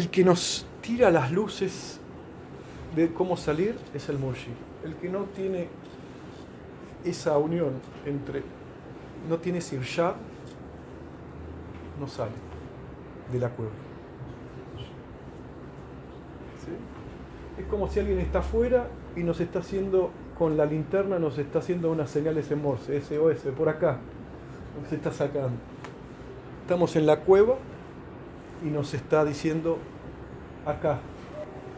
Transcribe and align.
El 0.00 0.08
que 0.08 0.24
nos 0.24 0.64
tira 0.80 1.10
las 1.10 1.30
luces 1.30 2.00
de 2.96 3.12
cómo 3.12 3.36
salir 3.36 3.76
es 3.92 4.08
el 4.08 4.18
murshi. 4.18 4.48
El 4.82 4.94
que 4.94 5.10
no 5.10 5.24
tiene 5.24 5.68
esa 7.04 7.36
unión 7.36 7.74
entre, 8.06 8.42
no 9.28 9.36
tiene 9.36 9.58
ese 9.58 9.78
no 12.00 12.08
sale 12.08 12.32
de 13.30 13.38
la 13.40 13.50
cueva. 13.50 13.72
Es 17.58 17.66
como 17.66 17.86
si 17.90 18.00
alguien 18.00 18.20
está 18.20 18.38
afuera 18.38 18.88
y 19.14 19.20
nos 19.22 19.38
está 19.38 19.58
haciendo, 19.58 20.12
con 20.38 20.56
la 20.56 20.64
linterna 20.64 21.18
nos 21.18 21.36
está 21.36 21.58
haciendo 21.58 21.92
unas 21.92 22.08
señales 22.08 22.50
en 22.50 22.62
morse, 22.62 23.02
SOS, 23.02 23.52
por 23.54 23.68
acá, 23.68 23.98
se 24.88 24.96
está 24.96 25.12
sacando. 25.12 25.58
Estamos 26.62 26.96
en 26.96 27.04
la 27.04 27.20
cueva 27.20 27.56
y 28.64 28.68
nos 28.68 28.94
está 28.94 29.26
diciendo 29.26 29.78
acá. 30.70 30.98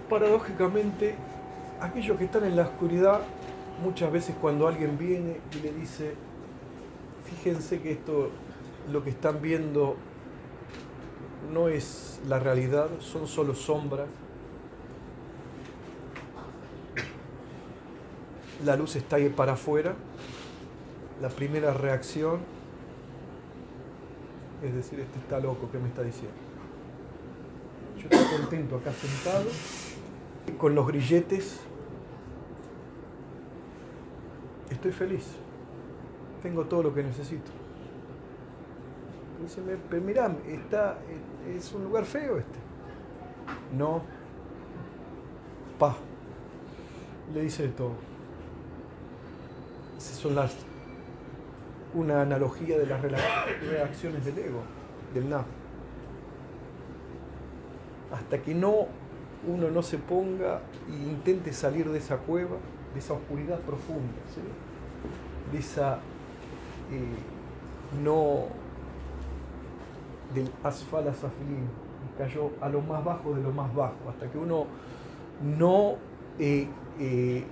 Paradójicamente, 0.09 1.15
aquellos 1.81 2.19
que 2.19 2.25
están 2.25 2.45
en 2.45 2.57
la 2.57 2.63
oscuridad, 2.63 3.21
muchas 3.83 4.13
veces 4.13 4.37
cuando 4.41 4.69
alguien 4.69 4.99
viene 4.99 5.41
y 5.57 5.63
le 5.63 5.73
dice, 5.73 6.15
fíjense 7.25 7.81
que 7.81 7.93
esto, 7.93 8.31
lo 8.91 9.03
que 9.03 9.11
están 9.11 9.41
viendo 9.41 9.97
no 11.53 11.69
es 11.69 12.21
la 12.29 12.39
realidad, 12.39 12.89
son 13.01 13.27
solo 13.27 13.55
sombras. 13.55 14.09
La 18.65 18.77
luz 18.77 18.95
está 18.97 19.17
ahí 19.17 19.29
para 19.29 19.55
afuera. 19.55 19.95
La 21.21 21.29
primera 21.29 21.73
reacción 21.73 22.41
es 24.63 24.75
decir, 24.75 25.01
este 25.01 25.19
está 25.19 25.41
loco, 25.41 25.69
¿qué 25.71 25.79
me 25.79 25.89
está 25.89 26.03
diciendo? 26.03 26.37
Contento 28.37 28.77
acá 28.77 28.93
sentado, 28.93 29.45
con 30.59 30.75
los 30.75 30.87
grilletes. 30.87 31.61
Estoy 34.71 34.93
feliz. 34.93 35.25
Tengo 36.43 36.65
todo 36.65 36.85
lo 36.85 36.95
que 36.95 37.03
necesito. 37.03 37.51
Dice, 39.43 39.61
pero 39.91 40.03
mirá, 40.03 40.35
está, 40.47 40.99
es 41.55 41.73
un 41.73 41.85
lugar 41.85 42.05
feo 42.05 42.39
este. 42.39 42.59
No. 43.77 44.03
Pa. 45.79 45.97
Le 47.35 47.43
dice 47.43 47.65
de 47.65 47.69
todo. 47.71 47.93
Esas 49.99 50.17
son 50.17 50.35
las 50.35 50.55
una 51.95 52.23
analogía 52.23 52.79
de 52.79 52.87
las 52.87 53.03
reacciones 53.03 54.25
del 54.25 54.39
ego, 54.39 54.63
del 55.13 55.29
naf. 55.29 55.45
Hasta 58.13 58.43
que 58.43 58.55
no 58.55 58.87
uno 59.47 59.71
no 59.71 59.83
se 59.83 59.99
ponga 59.99 60.61
e 60.89 60.93
intente 60.93 61.53
salir 61.53 61.89
de 61.89 61.99
esa 61.99 62.19
cueva, 62.19 62.57
de 62.93 63.01
esa 63.01 63.15
oscuridad 63.15 63.59
profunda, 63.61 64.13
de 65.51 65.59
esa 65.59 65.99
eh, 66.91 68.03
no 68.03 68.47
del 70.35 70.51
asfal 70.63 71.09
asafilín, 71.09 71.69
cayó 72.17 72.51
a 72.61 72.69
lo 72.69 72.81
más 72.81 73.05
bajo 73.05 73.35
de 73.35 73.43
lo 73.43 73.51
más 73.51 73.75
bajo, 73.75 74.09
hasta 74.09 74.31
que 74.31 74.39
uno 74.39 74.67
no 75.43 75.97
eh, 76.39 76.69
eh, 76.99 77.45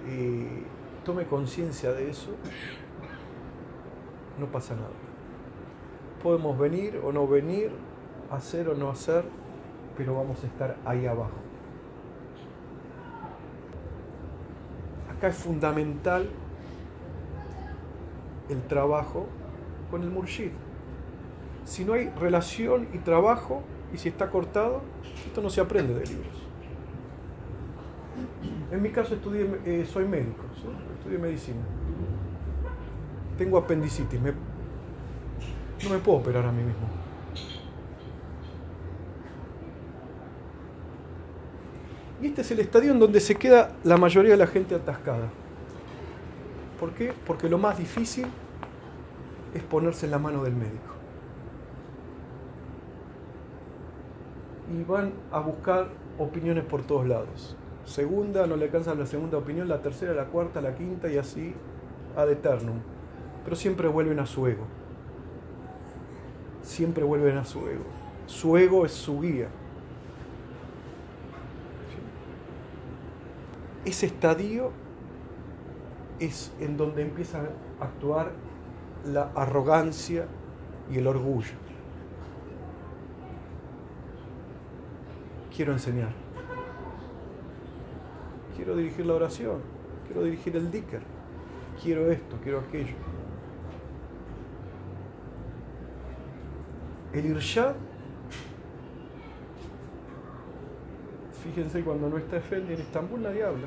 tome 1.05 1.27
conciencia 1.27 1.93
de 1.93 2.11
eso, 2.11 2.31
no 4.39 4.47
pasa 4.47 4.75
nada. 4.75 4.89
Podemos 6.23 6.59
venir 6.59 7.01
o 7.05 7.13
no 7.13 7.27
venir, 7.27 7.71
hacer 8.31 8.69
o 8.69 8.75
no 8.75 8.91
hacer, 8.91 9.25
pero 10.01 10.15
vamos 10.15 10.43
a 10.43 10.47
estar 10.47 10.79
ahí 10.87 11.07
abajo. 11.07 11.37
Acá 15.15 15.29
es 15.29 15.37
fundamental 15.37 16.27
el 18.49 18.63
trabajo 18.63 19.27
con 19.91 20.03
el 20.03 20.09
murshid. 20.09 20.53
Si 21.67 21.85
no 21.85 21.93
hay 21.93 22.09
relación 22.19 22.89
y 22.95 22.99
trabajo, 23.01 23.63
y 23.93 23.99
si 23.99 24.09
está 24.09 24.31
cortado, 24.31 24.81
esto 25.27 25.43
no 25.43 25.51
se 25.51 25.61
aprende 25.61 25.93
de 25.93 26.07
libros. 26.07 26.47
En 28.71 28.81
mi 28.81 28.89
caso 28.89 29.17
estudié, 29.17 29.61
eh, 29.67 29.85
soy 29.85 30.07
médico, 30.07 30.45
estudié 30.97 31.19
medicina 31.19 31.61
tengo 33.37 33.59
apendicitis, 33.59 34.21
no 34.21 35.91
me 35.91 35.99
puedo 35.99 36.19
operar 36.19 36.45
a 36.45 36.53
mí 36.53 36.63
mismo. 36.63 37.00
Y 42.21 42.27
este 42.27 42.43
es 42.43 42.51
el 42.51 42.61
estadio 42.61 42.93
en 42.93 42.99
donde 42.99 43.21
se 43.21 43.35
queda 43.35 43.73
la 43.85 43.97
mayoría 43.97 44.33
de 44.33 44.37
la 44.37 44.47
gente 44.47 44.75
atascada. 44.75 45.29
¿Por 46.79 46.93
qué? 46.93 47.13
Porque 47.27 47.49
lo 47.49 47.59
más 47.59 47.79
difícil 47.79 48.27
es 49.55 49.63
ponerse 49.63 50.07
en 50.07 50.13
la 50.13 50.19
mano 50.19 50.43
del 50.45 50.55
médico. 50.55 50.95
Y 54.73 54.85
van 54.85 55.13
a 55.33 55.41
buscar 55.41 55.89
opiniones 56.19 56.65
por 56.65 56.83
todos 56.83 57.07
lados. 57.07 57.57
Segunda, 57.85 58.47
no 58.47 58.57
le 58.57 58.67
alcanzan 58.67 58.99
la 58.99 59.07
segunda 59.07 59.39
opinión, 59.39 59.69
la 59.69 59.81
tercera, 59.83 60.13
la 60.13 60.27
cuarta, 60.27 60.61
la 60.61 60.75
quinta 60.75 61.09
y 61.09 61.19
así 61.19 61.55
ad 62.17 62.31
eternum 62.31 62.79
pero 63.45 63.57
siempre 63.57 63.89
vuelven 63.89 64.19
a 64.21 64.27
su 64.27 64.47
ego. 64.47 64.65
Siempre 66.63 67.05
vuelven 67.05 67.39
a 67.39 67.45
su 67.45 67.67
ego. 67.67 67.85
Su 68.27 68.57
ego 68.57 68.85
es 68.85 68.93
su 68.93 69.21
guía. 69.21 69.49
Ese 73.85 74.07
estadio 74.07 74.73
es 76.19 76.53
en 76.61 76.77
donde 76.77 77.03
empieza 77.03 77.41
a 77.81 77.85
actuar 77.85 78.33
la 79.05 79.33
arrogancia 79.35 80.27
y 80.91 80.99
el 80.99 81.07
orgullo. 81.07 81.55
Quiero 85.55 85.73
enseñar. 85.73 86.13
Quiero 88.55 88.77
dirigir 88.77 89.07
la 89.07 89.15
oración. 89.15 89.61
Quiero 90.07 90.25
dirigir 90.25 90.57
el 90.57 90.71
dicker. 90.71 91.01
Quiero 91.83 92.11
esto, 92.11 92.37
quiero 92.43 92.61
aquello. 92.61 92.95
El 97.13 97.27
Irshad, 97.27 97.75
fíjense 101.51 101.83
cuando 101.83 102.09
no 102.09 102.17
está 102.17 102.37
Efendi 102.37 102.75
en 102.75 102.81
Estambul 102.81 103.23
nadie 103.23 103.45
habla. 103.45 103.67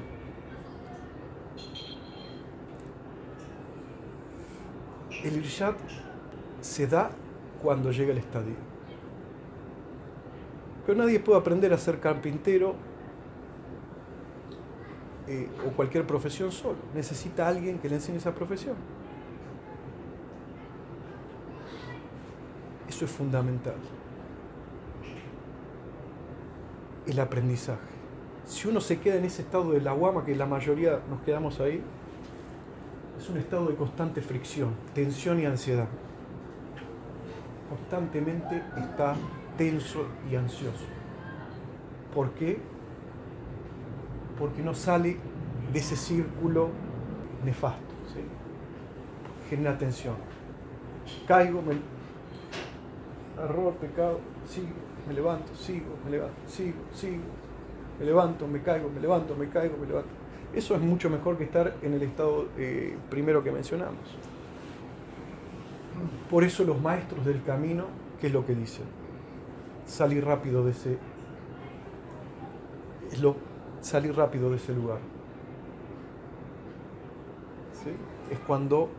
El 5.23 5.37
Irshad 5.37 5.75
se 6.61 6.87
da 6.87 7.11
cuando 7.61 7.91
llega 7.91 8.11
el 8.11 8.17
estadio. 8.17 8.55
Pero 10.85 10.97
nadie 10.97 11.19
puede 11.19 11.39
aprender 11.39 11.71
a 11.73 11.77
ser 11.77 11.99
carpintero 11.99 12.75
eh, 15.27 15.49
o 15.65 15.71
cualquier 15.71 16.05
profesión 16.05 16.51
solo. 16.51 16.77
Necesita 16.93 17.47
alguien 17.47 17.79
que 17.79 17.87
le 17.87 17.95
enseñe 17.95 18.17
esa 18.17 18.33
profesión. 18.33 18.75
Eso 22.87 23.05
es 23.05 23.11
fundamental. 23.11 23.75
El 27.05 27.19
aprendizaje. 27.19 27.79
Si 28.45 28.67
uno 28.67 28.81
se 28.81 28.99
queda 28.99 29.15
en 29.15 29.25
ese 29.25 29.41
estado 29.41 29.71
de 29.71 29.81
la 29.81 29.93
guama, 29.93 30.25
que 30.25 30.35
la 30.35 30.45
mayoría 30.45 30.99
nos 31.09 31.21
quedamos 31.21 31.59
ahí, 31.59 31.81
es 33.17 33.29
un 33.29 33.37
estado 33.37 33.67
de 33.67 33.75
constante 33.75 34.21
fricción, 34.21 34.71
tensión 34.93 35.39
y 35.39 35.45
ansiedad. 35.45 35.87
Constantemente 37.69 38.61
está 38.77 39.15
tenso 39.57 40.05
y 40.29 40.35
ansioso. 40.35 40.85
¿Por 42.13 42.31
qué? 42.31 42.59
Porque 44.37 44.61
no 44.61 44.73
sale 44.73 45.17
de 45.71 45.79
ese 45.79 45.95
círculo 45.95 46.69
nefasto. 47.45 47.93
Genera 49.49 49.77
tensión. 49.77 50.15
Caigo, 51.27 51.61
me, 51.61 51.75
error, 53.41 53.73
pecado, 53.75 54.19
sigo, 54.47 54.67
me 55.07 55.13
levanto, 55.13 55.55
sigo, 55.55 55.95
me 56.05 56.11
levanto, 56.11 56.35
sigo, 56.47 56.77
sigo, 56.93 57.23
me 57.99 58.05
levanto, 58.05 58.47
me 58.47 58.61
caigo, 58.61 58.89
me 58.89 58.99
levanto, 58.99 59.35
me 59.35 59.49
caigo, 59.49 59.77
me 59.77 59.87
levanto. 59.87 60.09
Eso 60.53 60.75
es 60.75 60.81
mucho 60.81 61.09
mejor 61.09 61.37
que 61.37 61.45
estar 61.45 61.75
en 61.81 61.93
el 61.93 62.03
estado 62.03 62.47
eh, 62.57 62.95
primero 63.09 63.43
que 63.43 63.51
mencionamos. 63.51 64.17
Por 66.29 66.43
eso 66.43 66.63
los 66.63 66.79
maestros 66.79 67.25
del 67.25 67.43
camino, 67.43 67.85
¿qué 68.19 68.27
es 68.27 68.33
lo 68.33 68.45
que 68.45 68.53
dicen? 68.53 68.85
Salir 69.85 70.25
rápido 70.25 70.63
de 70.63 70.71
ese, 70.71 70.97
es 73.11 73.19
lo, 73.19 73.35
salir 73.81 74.15
rápido 74.15 74.49
de 74.49 74.57
ese 74.57 74.73
lugar. 74.73 74.99
Es 78.31 78.39
cuando 78.39 78.89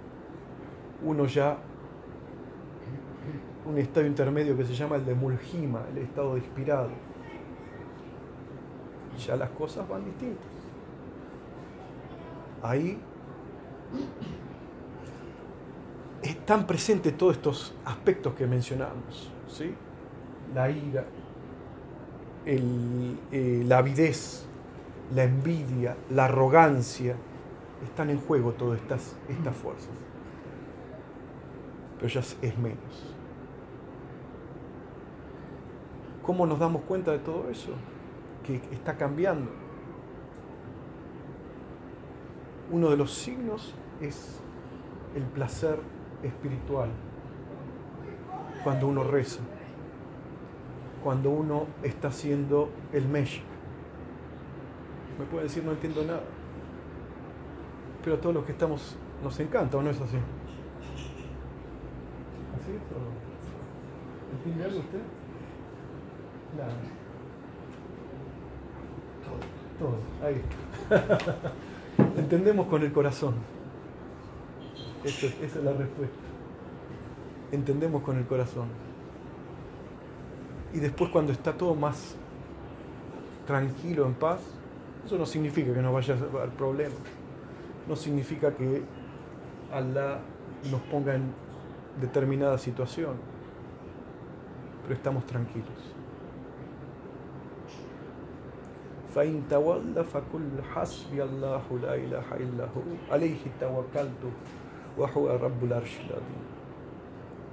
uno 1.03 1.27
ya 1.27 1.59
un 3.67 3.79
estado 3.79 4.07
intermedio 4.07 4.57
que 4.57 4.65
se 4.65 4.75
llama 4.75 4.97
el 4.97 5.05
de 5.05 5.15
Mulhima, 5.15 5.83
el 5.91 5.99
estado 5.99 6.35
de 6.35 6.41
inspirado. 6.41 6.91
ya 9.27 9.37
las 9.37 9.51
cosas 9.51 9.89
van 9.89 10.05
distintas. 10.05 10.47
Ahí 12.63 12.99
están 16.23 16.67
presentes 16.67 17.17
todos 17.17 17.37
estos 17.37 17.75
aspectos 17.85 18.35
que 18.35 18.47
mencionamos, 18.47 19.31
¿sí? 19.47 19.75
La 20.55 20.71
ira, 20.71 21.05
eh, 22.47 23.63
la 23.67 23.79
avidez, 23.79 24.47
la 25.15 25.25
envidia, 25.25 25.97
la 26.11 26.25
arrogancia, 26.27 27.17
están 27.85 28.11
en 28.11 28.19
juego 28.19 28.53
todas 28.53 28.81
estas, 28.81 29.15
estas 29.29 29.55
fuerzas. 29.57 29.91
Pero 31.99 32.09
ya 32.09 32.21
es 32.21 32.59
menos. 32.59 33.14
¿Cómo 36.25 36.47
nos 36.47 36.59
damos 36.59 36.83
cuenta 36.83 37.13
de 37.13 37.19
todo 37.19 37.51
eso? 37.51 37.73
Que 38.43 38.57
está 38.73 38.97
cambiando. 38.97 39.51
Uno 42.71 42.89
de 42.89 42.97
los 42.97 43.13
signos 43.13 43.75
es 44.01 44.41
el 45.15 45.23
placer 45.25 45.79
espiritual. 46.23 46.89
Cuando 48.63 48.89
uno 48.89 49.05
reza. 49.05 49.41
Cuando 51.03 51.29
uno 51.29 51.67
está 51.83 52.09
haciendo 52.09 52.71
el 52.93 53.07
mesh. 53.07 53.43
Me 55.19 55.27
puede 55.27 55.45
decir 55.45 55.63
no 55.63 55.73
entiendo 55.73 56.05
nada. 56.05 56.23
Pero 58.03 58.17
a 58.17 58.21
todos 58.21 58.35
los 58.35 58.45
que 58.45 58.53
estamos 58.53 58.97
nos 59.23 59.39
encanta, 59.41 59.77
¿o 59.77 59.83
no 59.83 59.91
es 59.91 60.01
así? 60.01 60.17
¿Así 62.57 62.71
es? 62.73 64.39
¿Entiende 64.39 64.65
algo 64.65 64.81
usted? 64.81 65.01
Todo. 69.79 69.97
Ahí. 70.23 70.41
Entendemos 72.19 72.67
con 72.67 72.83
el 72.83 72.93
corazón. 72.93 73.35
esa 75.05 75.27
es 75.27 75.57
la 75.57 75.73
respuesta. 75.73 76.17
Entendemos 77.53 78.03
con 78.03 78.19
el 78.19 78.27
corazón. 78.27 78.69
Y 80.73 80.79
después 80.79 81.11
cuando 81.11 81.33
está 81.33 81.53
todo 81.53 81.75
más 81.75 82.17
tranquilo, 83.47 84.07
en 84.07 84.15
paz, 84.15 84.41
eso 85.07 85.19
no 85.19 85.27
significa 85.27 85.73
que 85.73 85.81
no 85.81 85.93
vaya 85.93 86.15
a 86.15 86.19
haber 86.19 86.51
problemas. 86.51 86.99
No 87.89 87.95
significa 87.95 88.53
que 88.55 88.83
Allah 89.73 90.19
nos 90.71 90.81
ponga 90.83 91.15
en 91.15 91.33
determinada 92.01 92.59
situación. 92.59 93.15
Pero 94.83 94.95
estamos 94.95 95.25
tranquilos. 95.27 95.95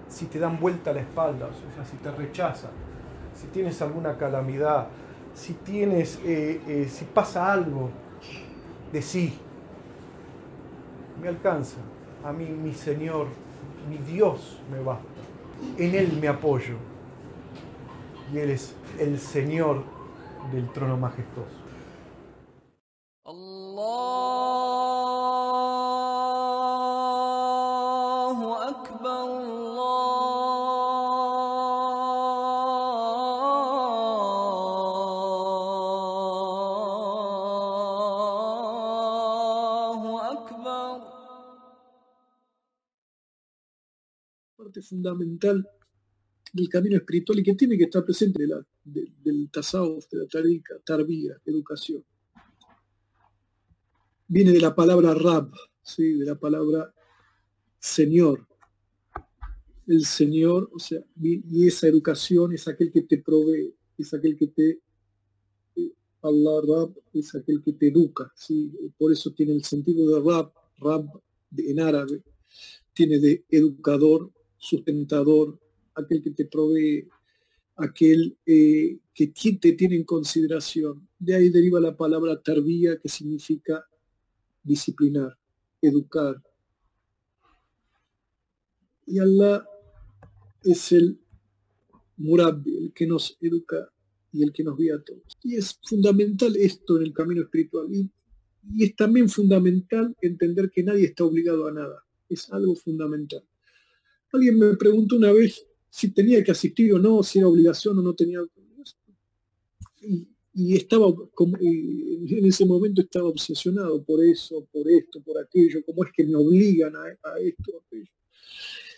Si 0.08 0.26
te 0.26 0.40
dan 0.40 0.60
vuelta 0.60 0.92
la 0.92 1.02
espalda, 1.02 1.46
o 1.46 1.76
sea, 1.76 1.86
si 1.86 1.98
te 1.98 2.10
rechazan, 2.10 2.72
si 3.36 3.46
tienes 3.48 3.80
alguna 3.82 4.18
calamidad, 4.18 4.88
si 5.36 5.54
tienes, 5.54 6.20
eh, 6.26 6.62
eh, 6.68 6.88
si 6.90 7.06
pasa 7.06 7.54
algo, 7.54 7.92
de 8.92 9.02
sí, 9.04 9.38
me 11.22 11.28
alcanza. 11.28 11.78
A 12.26 12.34
mí 12.34 12.46
mi 12.46 12.74
Señor, 12.74 13.28
mi 13.88 13.98
Dios 13.98 14.60
me 14.72 14.80
basta. 14.80 15.06
En 15.78 15.94
Él 15.94 16.18
me 16.20 16.28
apoyo. 16.28 16.74
Y 18.34 18.40
Él 18.40 18.50
es 18.50 18.74
el 19.00 19.20
Señor 19.20 20.01
del 20.50 20.72
trono 20.72 20.98
majestuoso. 20.98 21.72
parte 44.58 44.82
fundamental 44.82 45.68
del 46.54 46.70
camino 46.70 46.98
espiritual 46.98 47.40
y 47.40 47.44
que 47.44 47.56
tiene 47.56 47.78
que 47.78 47.86
estar 47.86 48.04
presente 48.04 48.44
del 49.24 49.50
tasawuf, 49.52 50.10
de 50.10 50.18
la 50.20 50.28
tarika, 50.28 50.76
tarbía, 50.86 51.34
educación. 51.46 52.04
Viene 54.28 54.52
de 54.52 54.60
la 54.62 54.74
palabra 54.74 55.14
rab, 55.14 55.52
¿sí? 55.82 56.14
de 56.14 56.26
la 56.26 56.36
palabra 56.36 56.94
Señor. 57.80 58.48
El 59.88 60.06
Señor, 60.06 60.70
o 60.74 60.80
sea, 60.80 61.04
y 61.20 61.68
esa 61.68 61.88
educación 61.88 62.54
es 62.54 62.68
aquel 62.68 62.92
que 62.92 63.02
te 63.02 63.18
provee, 63.18 63.74
es 63.98 64.14
aquel 64.14 64.38
que 64.38 64.48
te... 64.48 64.80
Eh, 65.76 65.92
Allah 66.22 66.62
Rab 66.68 66.94
es 67.14 67.34
aquel 67.36 67.62
que 67.64 67.74
te 67.74 67.88
educa, 67.88 68.32
¿sí? 68.36 68.72
por 68.98 69.12
eso 69.12 69.32
tiene 69.32 69.54
el 69.54 69.64
sentido 69.64 70.08
de 70.08 70.30
Rab, 70.30 70.54
Rab 70.78 71.06
en 71.58 71.80
árabe, 71.80 72.24
tiene 72.94 73.20
de 73.20 73.44
educador, 73.50 74.32
sustentador, 74.58 75.60
aquel 75.96 76.22
que 76.22 76.32
te 76.32 76.46
provee, 76.46 77.08
aquel 77.76 78.38
eh, 78.46 79.00
que 79.14 79.28
te 79.28 79.74
tiene 79.74 79.96
en 79.96 80.04
consideración. 80.04 81.08
De 81.20 81.36
ahí 81.36 81.50
deriva 81.50 81.80
la 81.80 81.96
palabra 81.96 82.42
tarbía, 82.42 82.98
que 83.00 83.10
significa 83.10 83.86
disciplinar, 84.64 85.38
educar. 85.82 86.42
Y 89.06 89.20
Allah 89.20 89.66
es 90.64 90.92
el 90.92 91.20
murabbi, 92.18 92.78
el 92.78 92.94
que 92.94 93.08
nos 93.08 93.38
educa 93.42 93.92
y 94.32 94.44
el 94.44 94.54
que 94.54 94.64
nos 94.64 94.78
guía 94.78 94.96
a 94.96 95.04
todos. 95.04 95.24
Y 95.44 95.56
es 95.56 95.80
fundamental 95.84 96.56
esto 96.56 96.98
en 96.98 97.04
el 97.04 97.14
camino 97.14 97.42
espiritual. 97.42 97.88
Y, 97.94 98.10
y 98.74 98.86
es 98.86 98.96
también 98.96 99.28
fundamental 99.28 100.16
entender 100.22 100.70
que 100.70 100.84
nadie 100.84 101.06
está 101.06 101.26
obligado 101.26 101.68
a 101.68 101.72
nada. 101.72 102.06
Es 102.30 102.52
algo 102.52 102.76
fundamental. 102.76 103.44
Alguien 104.32 104.58
me 104.58 104.78
preguntó 104.78 105.18
una 105.18 105.34
vez 105.34 105.66
si 105.92 106.10
tenía 106.12 106.42
que 106.44 106.52
asistir 106.52 106.94
o 106.94 107.00
no, 107.00 107.22
si 107.22 107.40
era 107.40 107.50
obligación 107.50 108.00
o 108.00 108.02
no 108.02 108.14
tenía. 108.16 108.40
Y, 110.02 110.26
y 110.54 110.76
estaba, 110.76 111.08
en 111.08 112.46
ese 112.46 112.66
momento 112.66 113.02
estaba 113.02 113.28
obsesionado 113.28 114.04
por 114.04 114.24
eso, 114.24 114.66
por 114.72 114.90
esto, 114.90 115.22
por 115.22 115.38
aquello, 115.38 115.84
cómo 115.86 116.06
es 116.06 116.12
que 116.14 116.24
me 116.24 116.36
obligan 116.36 116.96
a, 116.96 117.10
esto, 117.40 117.78
a 117.78 117.82
aquello. 117.86 118.12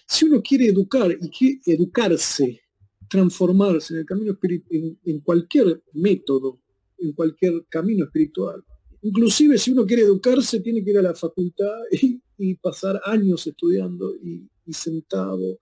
Si 0.06 0.26
uno 0.26 0.42
quiere 0.42 0.68
educar 0.68 1.12
y 1.20 1.30
quiere 1.30 1.60
educarse, 1.66 2.62
transformarse 3.10 3.94
en 3.96 4.00
el 4.02 4.06
camino 4.06 4.38
en, 4.42 5.00
en 5.04 5.20
cualquier 5.22 5.84
método, 5.94 6.60
en 7.00 7.12
cualquier 7.14 7.66
camino 7.70 8.06
espiritual, 8.06 8.64
inclusive 9.02 9.58
si 9.58 9.72
uno 9.72 9.86
quiere 9.86 10.04
educarse, 10.04 10.60
tiene 10.60 10.84
que 10.84 10.92
ir 10.92 11.00
a 11.00 11.04
la 11.04 11.16
facultad 11.16 11.74
y, 12.38 12.56
pasar 12.56 13.02
años 13.06 13.48
estudiando 13.48 14.14
y 14.16 14.74
sentado 14.74 15.60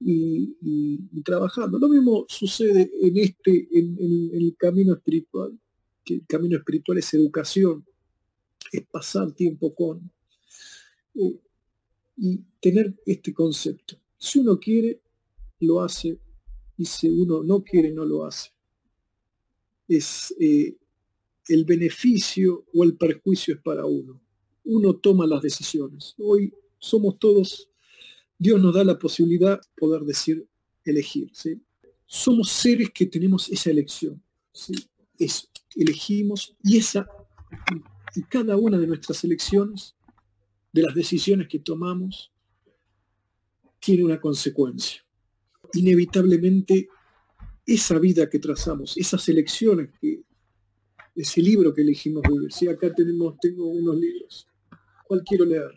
y, 0.00 1.22
trabajando. 1.22 1.78
Lo 1.78 1.88
mismo 1.88 2.26
sucede 2.28 2.90
en 3.00 3.16
este, 3.16 3.68
en, 3.72 4.30
el 4.32 4.54
camino 4.58 4.94
espiritual, 4.94 5.58
que 6.04 6.14
el 6.14 6.26
camino 6.26 6.56
espiritual 6.58 6.98
es 6.98 7.14
educación, 7.14 7.84
es 8.72 8.86
pasar 8.86 9.32
tiempo 9.32 9.74
con 9.74 10.10
eh, 11.14 11.40
y 12.16 12.40
tener 12.60 12.94
este 13.06 13.32
concepto. 13.32 13.96
Si 14.18 14.38
uno 14.38 14.58
quiere, 14.58 15.00
lo 15.60 15.82
hace, 15.82 16.18
y 16.76 16.84
si 16.84 17.08
uno 17.08 17.42
no 17.42 17.62
quiere, 17.62 17.92
no 17.92 18.04
lo 18.04 18.24
hace. 18.24 18.50
Es 19.88 20.34
eh, 20.40 20.76
el 21.48 21.64
beneficio 21.64 22.64
o 22.74 22.84
el 22.84 22.96
perjuicio 22.96 23.54
es 23.54 23.60
para 23.60 23.86
uno. 23.86 24.20
Uno 24.64 24.94
toma 24.94 25.26
las 25.26 25.42
decisiones. 25.42 26.14
Hoy 26.18 26.52
somos 26.78 27.18
todos 27.18 27.68
Dios 28.38 28.60
nos 28.60 28.74
da 28.74 28.84
la 28.84 28.98
posibilidad 28.98 29.60
de 29.60 29.66
poder 29.76 30.02
decir, 30.02 30.46
elegir. 30.84 31.30
¿sí? 31.32 31.60
Somos 32.06 32.50
seres 32.50 32.90
que 32.90 33.06
tenemos 33.06 33.48
esa 33.50 33.70
elección. 33.70 34.22
elegimos 35.76 36.56
y 36.62 38.22
cada 38.28 38.56
una 38.56 38.78
de 38.78 38.86
nuestras 38.86 39.24
elecciones, 39.24 39.94
de 40.72 40.82
las 40.82 40.94
decisiones 40.94 41.48
que 41.48 41.58
tomamos, 41.58 42.32
tiene 43.80 44.04
una 44.04 44.20
consecuencia. 44.20 45.04
Inevitablemente, 45.74 46.88
esa 47.66 47.98
vida 47.98 48.28
que 48.28 48.38
trazamos, 48.38 48.96
esas 48.96 49.28
elecciones 49.28 49.90
que, 50.00 50.22
ese 51.14 51.40
libro 51.40 51.72
que 51.72 51.82
elegimos 51.82 52.22
vivir. 52.28 52.52
Si 52.52 52.68
acá 52.68 52.92
tenemos, 52.92 53.36
tengo 53.40 53.66
unos 53.66 53.96
libros, 53.96 54.46
¿cuál 55.06 55.22
quiero 55.22 55.44
leer? 55.44 55.72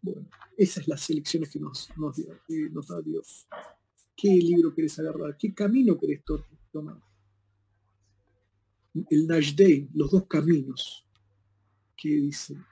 Bueno, 0.00 0.28
esas 0.56 0.88
las 0.88 1.08
elecciones 1.10 1.50
que 1.50 1.60
nos, 1.60 1.88
nos, 1.96 2.16
da 2.88 3.00
Dios. 3.02 3.46
¿Qué 4.16 4.28
libro 4.28 4.74
querés 4.74 4.98
agarrar? 4.98 5.36
¿Qué 5.36 5.52
camino 5.52 5.98
querés 5.98 6.22
tomar? 6.70 7.00
el 9.10 9.26
Najdein, 9.26 9.90
los 9.94 10.10
dos 10.10 10.26
caminos 10.26 11.04
que 11.96 12.08
dicen, 12.08 12.64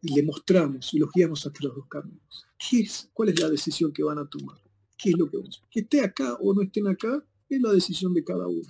y 0.00 0.14
le 0.14 0.22
mostramos 0.22 0.92
y 0.94 0.98
los 0.98 1.10
guiamos 1.12 1.44
hasta 1.46 1.64
los 1.64 1.74
dos 1.74 1.88
caminos. 1.88 2.46
¿Qué 2.58 2.80
es, 2.80 3.10
¿Cuál 3.12 3.30
es 3.30 3.40
la 3.40 3.48
decisión 3.48 3.92
que 3.92 4.02
van 4.02 4.18
a 4.18 4.28
tomar? 4.28 4.58
¿Qué 4.96 5.10
es 5.10 5.18
lo 5.18 5.28
que 5.28 5.38
vamos 5.38 5.62
Que 5.70 5.80
esté 5.80 6.02
acá 6.02 6.34
o 6.34 6.54
no 6.54 6.62
estén 6.62 6.86
acá, 6.86 7.24
es 7.48 7.60
la 7.60 7.72
decisión 7.72 8.14
de 8.14 8.22
cada 8.22 8.46
uno. 8.46 8.68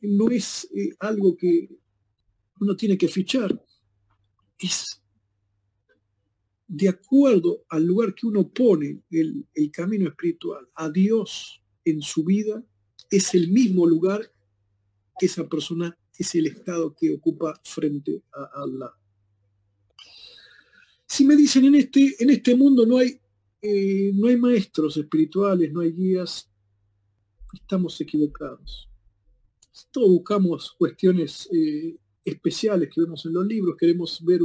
No 0.00 0.30
es 0.30 0.68
eh, 0.74 0.94
algo 1.00 1.36
que 1.36 1.68
uno 2.60 2.76
tiene 2.76 2.96
que 2.96 3.08
fichar, 3.08 3.60
es 4.58 5.02
de 6.68 6.90
acuerdo 6.90 7.64
al 7.70 7.86
lugar 7.86 8.14
que 8.14 8.26
uno 8.26 8.46
pone 8.46 9.02
el, 9.10 9.46
camino 9.72 10.06
espiritual 10.08 10.68
a 10.74 10.90
Dios 10.90 11.62
en 11.82 12.02
su 12.02 12.24
vida, 12.24 12.62
es 13.10 13.34
el 13.34 13.50
mismo 13.50 13.86
lugar 13.86 14.20
que 15.18 15.26
esa 15.26 15.48
persona, 15.48 15.96
es 16.16 16.34
el 16.34 16.46
estado 16.46 16.94
que 16.94 17.14
ocupa 17.14 17.58
frente 17.64 18.22
a 18.32 18.62
Allah. 18.62 18.92
Si 21.06 21.24
me 21.24 21.36
dicen 21.36 21.64
en 21.64 21.76
este, 21.76 22.14
en 22.18 22.28
este 22.28 22.54
mundo 22.54 22.84
no 22.84 22.98
hay, 22.98 23.18
eh, 23.62 24.12
no 24.14 24.28
hay 24.28 24.36
maestros 24.36 24.96
espirituales, 24.98 25.72
no 25.72 25.80
hay 25.80 25.92
guías, 25.92 26.50
estamos 27.54 27.98
equivocados. 27.98 28.90
Todos 29.90 30.10
buscamos 30.10 30.72
cuestiones 30.72 31.48
eh, 31.50 31.96
especiales 32.24 32.90
que 32.94 33.00
vemos 33.00 33.24
en 33.24 33.32
los 33.32 33.46
libros, 33.46 33.76
queremos 33.78 34.22
ver 34.22 34.42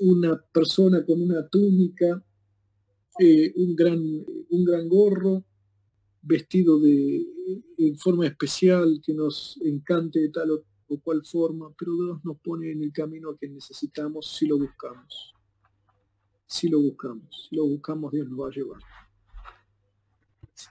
una 0.00 0.36
persona 0.52 1.04
con 1.04 1.20
una 1.20 1.48
túnica, 1.48 2.22
eh, 3.18 3.52
un, 3.56 3.74
gran, 3.74 4.00
un 4.00 4.64
gran 4.64 4.88
gorro, 4.88 5.44
vestido 6.22 6.78
de, 6.80 7.26
en 7.78 7.96
forma 7.98 8.26
especial, 8.26 9.00
que 9.04 9.14
nos 9.14 9.58
encante 9.64 10.20
de 10.20 10.28
tal 10.30 10.50
o, 10.50 10.64
cual 11.02 11.24
forma, 11.24 11.72
pero 11.78 11.94
Dios 11.94 12.24
nos 12.24 12.38
pone 12.40 12.72
en 12.72 12.82
el 12.82 12.92
camino 12.92 13.36
que 13.36 13.48
necesitamos 13.48 14.26
si 14.36 14.46
lo 14.46 14.58
buscamos. 14.58 15.34
Si 16.46 16.68
lo 16.68 16.80
buscamos, 16.80 17.48
si 17.48 17.54
lo 17.54 17.64
buscamos, 17.64 18.10
Dios 18.10 18.28
nos 18.28 18.40
va 18.40 18.48
a 18.48 18.50
llevar. 18.50 18.80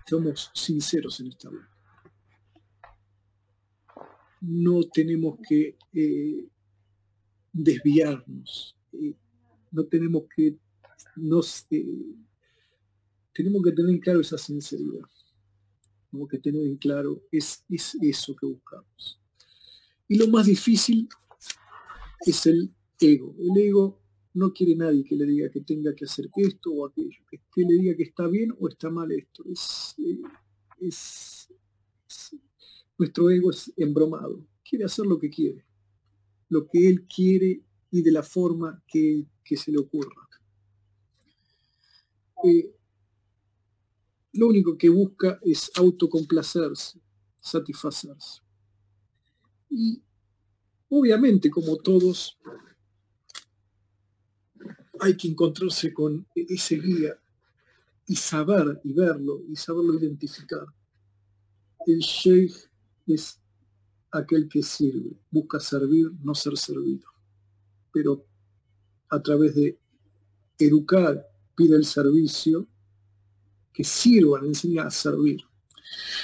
Somos 0.09 0.51
sinceros 0.53 1.21
en 1.21 1.27
esta 1.27 1.49
vida 1.49 1.69
no 4.41 4.83
tenemos 4.83 5.39
que 5.47 5.77
eh, 5.93 6.47
desviarnos, 7.51 8.75
eh, 8.93 9.15
no 9.71 9.85
tenemos 9.85 10.23
que, 10.35 10.57
nos, 11.15 11.65
eh, 11.71 12.15
tenemos 13.33 13.63
que 13.63 13.71
tener 13.71 13.91
en 13.91 13.99
claro 13.99 14.21
esa 14.21 14.37
sinceridad, 14.37 15.05
tenemos 16.09 16.29
que 16.29 16.39
tener 16.39 16.65
en 16.65 16.77
claro, 16.77 17.21
es, 17.31 17.63
es 17.69 17.97
eso 18.01 18.35
que 18.35 18.45
buscamos. 18.45 19.19
Y 20.07 20.17
lo 20.17 20.27
más 20.27 20.47
difícil 20.47 21.07
es 22.25 22.45
el 22.47 22.73
ego. 22.99 23.35
El 23.37 23.55
ego 23.61 24.01
no 24.33 24.51
quiere 24.51 24.75
nadie 24.75 25.03
que 25.03 25.15
le 25.15 25.25
diga 25.25 25.49
que 25.51 25.61
tenga 25.61 25.93
que 25.93 26.05
hacer 26.05 26.29
esto 26.35 26.71
o 26.71 26.87
aquello, 26.87 27.19
que, 27.29 27.39
le 27.57 27.73
diga 27.75 27.95
que 27.95 28.03
está 28.03 28.27
bien 28.27 28.51
o 28.59 28.67
está 28.67 28.89
mal 28.89 29.11
esto. 29.11 29.43
es, 29.45 29.95
es 30.79 31.49
nuestro 32.99 33.29
ego 33.29 33.49
es 33.49 33.71
embromado, 33.77 34.45
quiere 34.63 34.83
hacer 34.83 35.05
lo 35.05 35.17
que 35.17 35.29
quiere, 35.29 35.65
lo 36.49 36.67
que 36.67 36.87
él 36.87 37.07
quiere 37.07 37.63
y 37.91 38.01
de 38.01 38.11
la 38.11 38.23
forma 38.23 38.83
que, 38.87 39.25
se 39.55 39.71
le 39.71 39.79
ocurra. 39.79 40.29
Eh, 42.43 42.71
lo 44.33 44.47
único 44.47 44.77
que 44.77 44.89
busca 44.89 45.39
es 45.41 45.71
autocomplacerse, 45.75 47.01
satisfacerse. 47.41 48.41
Y 49.69 50.01
obviamente, 50.89 51.49
como 51.49 51.77
todos, 51.77 52.37
hay 54.99 55.17
que 55.17 55.27
encontrarse 55.29 55.93
con 55.93 56.27
ese 56.35 56.75
guía 56.75 57.19
y 58.05 58.15
saber 58.15 58.79
y 58.83 58.93
verlo 58.93 59.41
y 59.47 59.55
saberlo 59.55 59.95
identificar. 59.95 60.65
El 61.85 61.99
Sheikh 61.99 62.69
es 63.07 63.39
aquel 64.11 64.47
que 64.47 64.61
sirve, 64.61 65.17
busca 65.31 65.59
servir, 65.59 66.11
no 66.21 66.35
ser 66.35 66.57
servido. 66.57 67.07
Pero 67.91 68.25
a 69.09 69.21
través 69.21 69.55
de 69.55 69.79
educar, 70.57 71.25
pide 71.55 71.75
el 71.75 71.85
servicio, 71.85 72.67
que 73.73 73.83
sirvan, 73.83 74.45
enseña 74.45 74.83
a 74.83 74.91
servir. 74.91 75.41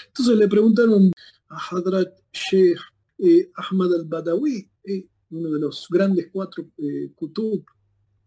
Entonces 0.07 0.37
le 0.37 0.47
preguntaron 0.47 1.11
a 1.49 1.57
Hadrat 1.57 2.13
Sheikh 2.31 2.79
eh, 3.17 3.49
Ahmad 3.55 3.93
al-Badawi, 3.93 4.69
eh, 4.83 5.07
uno 5.31 5.49
de 5.49 5.59
los 5.59 5.87
grandes 5.89 6.29
cuatro 6.31 6.65
eh, 6.77 7.11
kutub, 7.15 7.63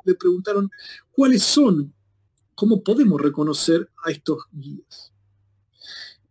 le 0.05 0.15
preguntaron 0.15 0.71
cuáles 1.11 1.43
son, 1.43 1.93
cómo 2.55 2.83
podemos 2.83 3.21
reconocer 3.21 3.89
a 4.05 4.11
estos 4.11 4.45
guías. 4.53 5.13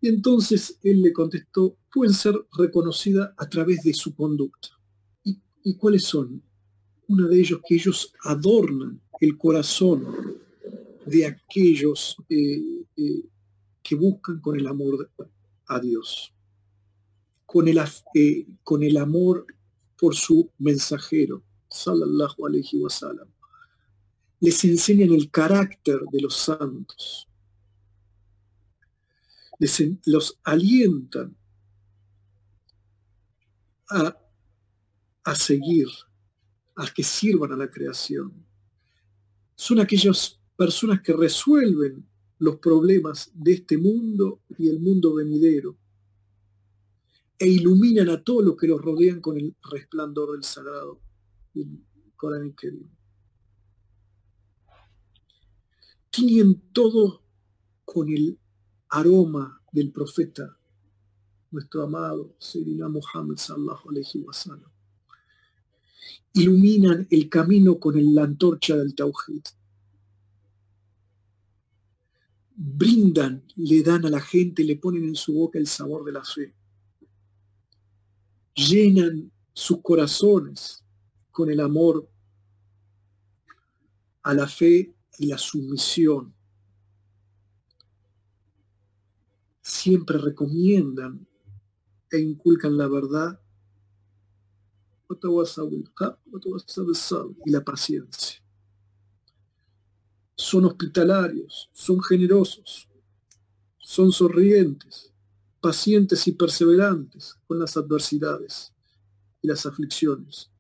Y 0.02 0.10
entonces 0.10 0.78
él 0.84 1.02
le 1.02 1.14
contestó, 1.14 1.78
pueden 1.92 2.14
ser 2.14 2.36
reconocidas 2.58 3.32
a 3.38 3.48
través 3.48 3.84
de 3.84 3.94
su 3.94 4.16
conducta. 4.16 4.70
¿Y, 5.24 5.76
cuáles 5.76 6.06
son? 6.06 6.42
Una 7.08 7.28
de 7.28 7.40
ellos 7.40 7.62
que 7.66 7.76
ellos 7.76 8.14
adornan 8.24 9.02
el 9.20 9.38
corazón 9.38 10.38
de 11.06 11.26
aquellos 11.26 12.18
eh, 12.30 12.62
eh, 12.98 13.24
que 13.82 13.96
buscan 13.96 14.40
con 14.42 14.60
el 14.60 14.68
amor 14.68 15.10
a 15.68 15.80
Dios, 15.80 16.34
con 17.46 17.68
el, 17.68 17.80
eh, 18.14 18.46
con 18.64 18.84
el 18.84 18.98
amor 18.98 19.46
por 19.98 20.16
su 20.16 20.52
mensajero, 20.60 21.44
sallallahu 21.70 22.46
alayhi 22.46 22.78
wa 22.78 22.90
sallam. 22.90 23.28
Les 24.40 24.64
enseñan 24.66 25.12
el 25.14 25.32
carácter 25.32 26.02
de 26.12 26.22
los 26.22 26.36
santos, 26.36 27.28
los 30.06 30.40
alientan 30.44 31.36
a, 33.90 34.16
a 35.24 35.36
seguir, 35.36 35.88
a 36.78 36.86
que 36.94 37.04
sirvan 37.04 37.52
a 37.52 37.58
la 37.58 37.70
creación. 37.70 38.32
Son 39.56 39.80
aquellas 39.80 40.40
personas 40.56 41.02
que 41.02 41.14
resuelven 41.14 42.08
los 42.40 42.58
problemas 42.58 43.32
de 43.34 43.54
este 43.54 43.78
mundo 43.78 44.42
y 44.58 44.70
el 44.70 44.80
mundo 44.80 45.16
venidero 45.16 45.76
e 47.40 47.48
iluminan 47.48 48.10
a 48.10 48.24
todos 48.24 48.44
los 48.44 48.58
que 48.58 48.68
los 48.68 48.82
rodean 48.82 49.22
con 49.22 49.38
el 49.38 49.56
resplandor 49.72 50.34
del 50.34 50.44
sagrado 50.44 51.00
del 51.54 51.84
Corán 52.16 52.54
querido. 52.54 52.90
Tienen 56.12 56.62
todo 56.74 57.24
con 57.86 58.10
el 58.10 58.40
aroma 58.90 59.62
del 59.72 59.92
profeta, 59.92 60.58
nuestro 61.52 61.84
amado 61.84 62.36
Sayyidina 62.40 62.88
Muhammad 62.90 63.38
sallallahu 63.38 63.90
alaihi 63.90 64.24
wasallam. 64.26 64.77
Iluminan 66.34 67.08
el 67.10 67.30
camino 67.30 67.80
con 67.80 67.96
la 68.14 68.24
antorcha 68.24 68.76
del 68.76 68.96
Tawhid. 68.96 69.44
Brindan, 72.56 73.44
le 73.56 73.84
dan 73.84 74.06
a 74.06 74.10
la 74.10 74.20
gente, 74.20 74.64
le 74.64 74.78
ponen 74.78 75.04
en 75.04 75.16
su 75.16 75.34
boca 75.34 75.60
el 75.60 75.68
sabor 75.68 76.04
de 76.06 76.12
la 76.12 76.24
fe. 76.24 76.54
Llenan 78.56 79.32
sus 79.54 79.82
corazones 79.82 80.84
con 81.32 81.50
el 81.52 81.60
amor 81.60 82.10
a 84.24 84.34
la 84.34 84.48
fe 84.48 84.96
y 85.20 85.28
la 85.28 85.38
sumisión 85.38 86.34
siempre 89.62 90.18
recomiendan 90.18 91.28
e 92.10 92.20
inculcan 92.20 92.78
la 92.78 92.88
verdad 92.88 93.40
y 97.46 97.52
la 97.52 97.64
paciencia. 97.64 98.42
Son 100.36 100.66
hospitalarios, 100.66 101.70
son 101.74 102.02
generosos, 102.02 102.88
son 103.78 104.12
sonrientes, 104.12 105.12
pacientes 105.62 106.28
y 106.28 106.34
perseverantes 106.34 107.36
con 107.48 107.60
las 107.60 107.76
adversidades 107.78 108.74
y 109.42 109.48
las 109.48 109.66
aflicciones. 109.66 110.52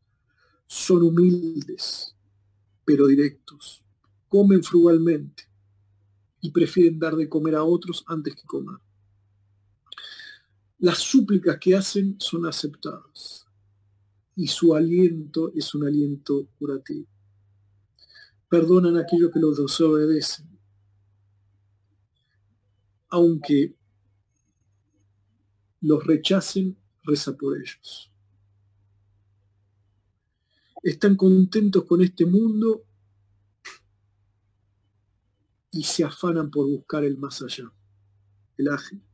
Son 0.65 1.03
humildes, 1.03 2.15
pero 2.85 3.07
directos. 3.07 3.83
Comen 4.27 4.63
frugalmente 4.63 5.43
y 6.41 6.51
prefieren 6.51 6.99
dar 6.99 7.15
de 7.15 7.29
comer 7.29 7.55
a 7.55 7.63
otros 7.63 8.03
antes 8.07 8.35
que 8.35 8.43
comer 8.43 8.77
las 10.79 10.99
súplicas 10.99 11.57
que 11.59 11.75
hacen 11.75 12.17
son 12.19 12.45
aceptadas 12.45 13.46
y 14.37 14.47
su 14.47 14.75
aliento 14.75 15.51
es 15.55 15.73
un 15.73 15.85
aliento 15.85 16.47
curativo. 16.59 17.07
Perdonan 18.47 18.95
a 18.95 19.01
aquellos 19.01 19.31
que 19.33 19.39
los 19.39 19.57
desobedecen, 19.57 20.47
aunque 23.09 23.75
los 25.81 26.05
rechacen, 26.05 26.77
reza 27.03 27.35
por 27.35 27.57
ellos. 27.57 28.11
están 30.83 31.15
contentos 31.15 31.83
con 31.85 32.01
este 32.01 32.25
mundo 32.25 32.85
y 35.71 35.83
se 35.83 36.03
afanan 36.03 36.49
por 36.49 36.67
buscar 36.67 37.03
el 37.03 37.17
más 37.17 37.41
allá, 37.41 37.69
el 38.57 38.67
ágil. 38.69 39.06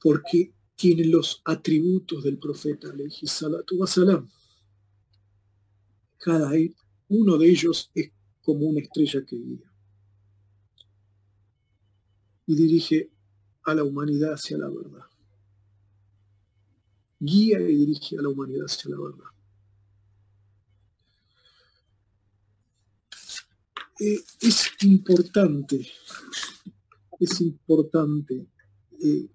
Porque 0.00 0.52
tienen 0.76 1.10
los 1.10 1.42
atributos 1.44 2.22
del 2.22 2.38
profeta, 2.38 2.88
salatu 3.24 3.86
salam. 3.86 4.28
Cada 6.18 6.52
uno 7.08 7.38
de 7.38 7.48
ellos 7.48 7.90
es 7.94 8.10
como 8.42 8.66
una 8.66 8.80
estrella 8.80 9.24
que 9.26 9.36
guía 9.36 9.68
y 12.48 12.54
dirige 12.54 13.10
a 13.64 13.74
la 13.74 13.84
humanidad 13.84 14.32
hacia 14.32 14.56
la 14.56 14.68
verdad. 14.68 15.04
Guía 17.20 17.60
y 17.60 17.76
dirige 17.76 18.16
a 18.16 18.22
la 18.22 18.30
humanidad 18.30 18.64
hacia 18.64 18.90
la 18.90 18.98
verdad. 18.98 19.30
Eh, 24.00 24.24
es 24.40 24.70
importante, 24.82 25.86
es 27.20 27.40
importante 27.42 28.46
eh, 29.02 29.28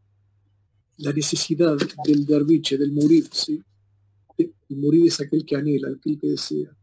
la 0.98 1.12
necesidad 1.12 1.78
del 2.06 2.26
derviche, 2.26 2.78
del 2.78 2.92
murid, 2.92 3.28
¿sí? 3.32 3.62
El 4.38 4.78
murid 4.78 5.08
es 5.08 5.20
aquel 5.22 5.46
que 5.46 5.56
anhela, 5.56 5.90
aquel 5.90 6.20
que 6.20 6.28
desea. 6.28 6.76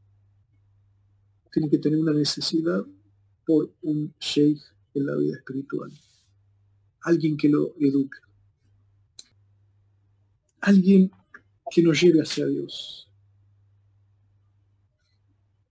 Tiene 1.52 1.68
que 1.68 1.78
tener 1.78 1.98
una 1.98 2.12
necesidad 2.12 2.84
por 3.44 3.72
un 3.82 4.14
sheikh 4.20 4.60
en 4.94 5.06
la 5.06 5.16
vida 5.16 5.36
espiritual. 5.36 5.90
Alguien 7.02 7.36
que 7.36 7.48
lo 7.48 7.74
eduque. 7.80 8.18
Alguien 10.60 11.10
que 11.70 11.82
nos 11.82 12.00
lleve 12.00 12.20
hacia 12.20 12.46
Dios. 12.46 13.08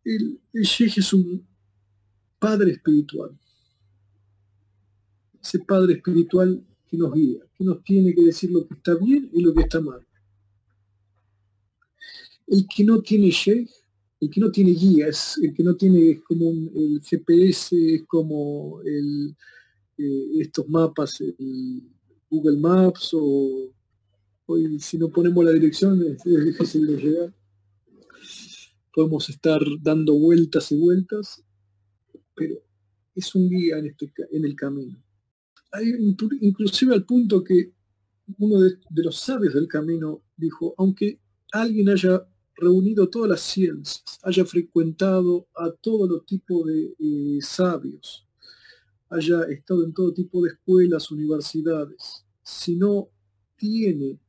El 0.04 0.40
sheikh 0.54 0.98
es 0.98 1.14
un 1.14 1.46
padre 2.40 2.72
espiritual. 2.72 3.38
Ese 5.42 5.60
padre 5.60 5.94
espiritual 5.94 6.66
que 6.90 6.98
nos 6.98 7.14
guía, 7.14 7.40
que 7.56 7.64
nos 7.64 7.84
tiene 7.84 8.14
que 8.14 8.24
decir 8.24 8.52
lo 8.52 8.68
que 8.68 8.74
está 8.74 8.96
bien 8.96 9.30
y 9.34 9.42
lo 9.42 9.54
que 9.54 9.62
está 9.62 9.80
mal. 9.80 10.06
El 12.48 12.66
que 12.68 12.84
no 12.84 13.02
tiene 13.02 13.30
sheikh, 13.30 13.70
el 14.22 14.30
que 14.30 14.42
no 14.42 14.52
tiene 14.52 14.72
guías, 14.72 15.38
el 15.42 15.54
que 15.54 15.64
no 15.64 15.76
tiene 15.76 16.12
es 16.12 16.22
como 16.22 16.50
el 16.50 17.02
GPS, 17.02 17.96
es 17.96 18.04
como 18.08 18.82
eh, 18.84 19.34
estos 20.40 20.68
mapas, 20.68 21.22
el 21.22 21.84
Google 22.30 22.58
Maps 22.58 23.12
o 23.14 23.72
hoy 24.46 24.80
si 24.80 24.98
no 24.98 25.10
ponemos 25.10 25.46
la 25.46 25.52
dirección 25.52 26.02
es, 26.04 26.24
difícil 26.24 26.88
de 26.88 26.98
llegar. 26.98 27.34
Podemos 28.94 29.30
estar 29.30 29.62
dando 29.82 30.16
vueltas 30.16 30.72
y 30.72 30.78
vueltas 30.78 31.44
pero 32.40 32.56
es 33.16 33.36
un 33.36 33.50
guía 33.50 33.78
en, 33.78 33.88
este, 33.88 34.12
en 34.32 34.46
el 34.46 34.56
camino. 34.56 34.98
Hay, 35.72 35.94
inclusive 36.42 36.94
al 36.94 37.06
punto 37.06 37.44
que 37.44 37.74
uno 38.38 38.60
de, 38.62 38.78
los 39.04 39.20
sabios 39.20 39.54
del 39.54 39.68
camino 39.68 40.22
dijo, 40.38 40.74
aunque 40.78 41.20
alguien 41.52 41.90
haya 41.90 42.28
reunido 42.56 43.10
todas 43.10 43.30
las 43.30 43.42
ciencias, 43.42 44.20
haya 44.24 44.46
frecuentado 44.46 45.48
a 45.56 45.72
todo 45.72 46.08
los 46.08 46.26
tipos 46.26 46.66
de 46.66 46.94
eh, 47.00 47.40
sabios, 47.42 48.28
haya 49.10 49.44
estado 49.44 49.84
en 49.84 49.94
todo 49.94 50.14
tipo 50.14 50.44
de 50.44 50.52
escuelas, 50.52 51.10
universidades, 51.12 52.26
si 52.44 52.76
no 52.76 53.10
tiene, 53.56 54.20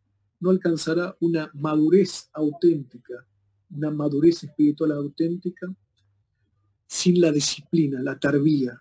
no 0.40 0.50
alcanzará 0.50 1.16
una 1.20 1.50
madurez 1.54 2.30
auténtica, 2.32 3.26
una 3.70 3.90
madurez 3.90 4.44
espiritual 4.44 4.92
auténtica, 4.92 5.74
sin 6.86 7.20
la 7.20 7.30
disciplina, 7.30 8.02
la 8.02 8.18
tarbía, 8.18 8.80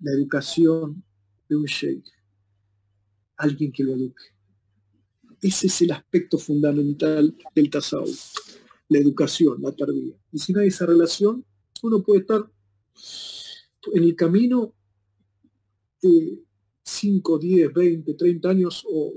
la 0.00 0.12
educación 0.12 1.02
de 1.50 1.56
un 1.56 1.64
sheikh, 1.64 2.06
alguien 3.36 3.72
que 3.72 3.82
lo 3.82 3.94
eduque. 3.94 4.22
Ese 5.42 5.66
es 5.66 5.82
el 5.82 5.90
aspecto 5.90 6.38
fundamental 6.38 7.36
del 7.54 7.70
tasawuf, 7.70 8.34
la 8.88 8.98
educación, 8.98 9.60
la 9.60 9.72
tarbía. 9.72 10.14
Y 10.30 10.38
si 10.38 10.52
no 10.52 10.60
hay 10.60 10.68
esa 10.68 10.86
relación, 10.86 11.44
uno 11.82 12.02
puede 12.02 12.20
estar 12.20 12.50
en 13.92 14.02
el 14.04 14.14
camino 14.14 14.74
5, 16.82 17.38
10, 17.38 17.72
20, 17.74 18.14
30 18.14 18.48
años 18.48 18.86
o, 18.88 19.12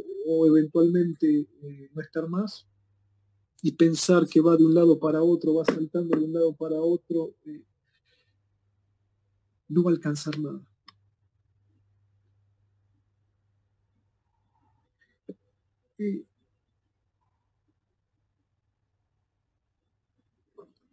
eventualmente 0.47 1.47
eh, 1.61 1.89
no 1.93 2.01
estar 2.01 2.27
más 2.27 2.65
y 3.61 3.73
pensar 3.73 4.27
que 4.27 4.41
va 4.41 4.57
de 4.57 4.65
un 4.65 4.73
lado 4.73 4.99
para 4.99 5.21
otro, 5.21 5.55
va 5.55 5.65
saltando 5.65 6.17
de 6.17 6.25
un 6.25 6.33
lado 6.33 6.55
para 6.55 6.81
otro. 6.81 7.35
Eh, 7.45 7.63
no 9.69 9.83
va 9.83 9.91
a 9.91 9.93
alcanzar 9.93 10.37
nada. 10.39 10.61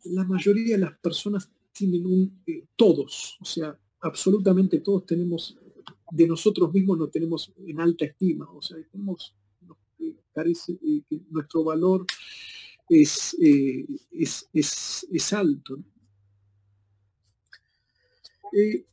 La 0.05 0.25
mayoría 0.25 0.77
de 0.77 0.83
las 0.83 0.99
personas 0.99 1.51
tienen 1.73 2.07
un, 2.07 2.43
eh, 2.47 2.65
todos, 2.77 3.37
o 3.41 3.45
sea, 3.45 3.79
absolutamente 4.01 4.81
todos 4.81 5.07
tenemos, 5.07 5.57
de 6.11 6.27
nosotros 6.27 6.73
mismos 6.73 6.99
no 6.99 7.09
tenemos 7.09 7.53
en 7.67 7.81
alta 7.81 8.05
estima, 8.07 8.51
o 8.51 8.63
sea, 8.63 8.77
tenemos, 8.91 9.35
eh, 9.99 10.15
eh, 10.37 11.03
que 11.09 11.21
nuestro 11.31 11.65
valor 11.65 12.07
es, 12.89 13.37
es, 13.39 14.49
es, 14.53 15.07
es 15.11 15.33
alto. 15.33 15.79
Eh, 18.53 18.85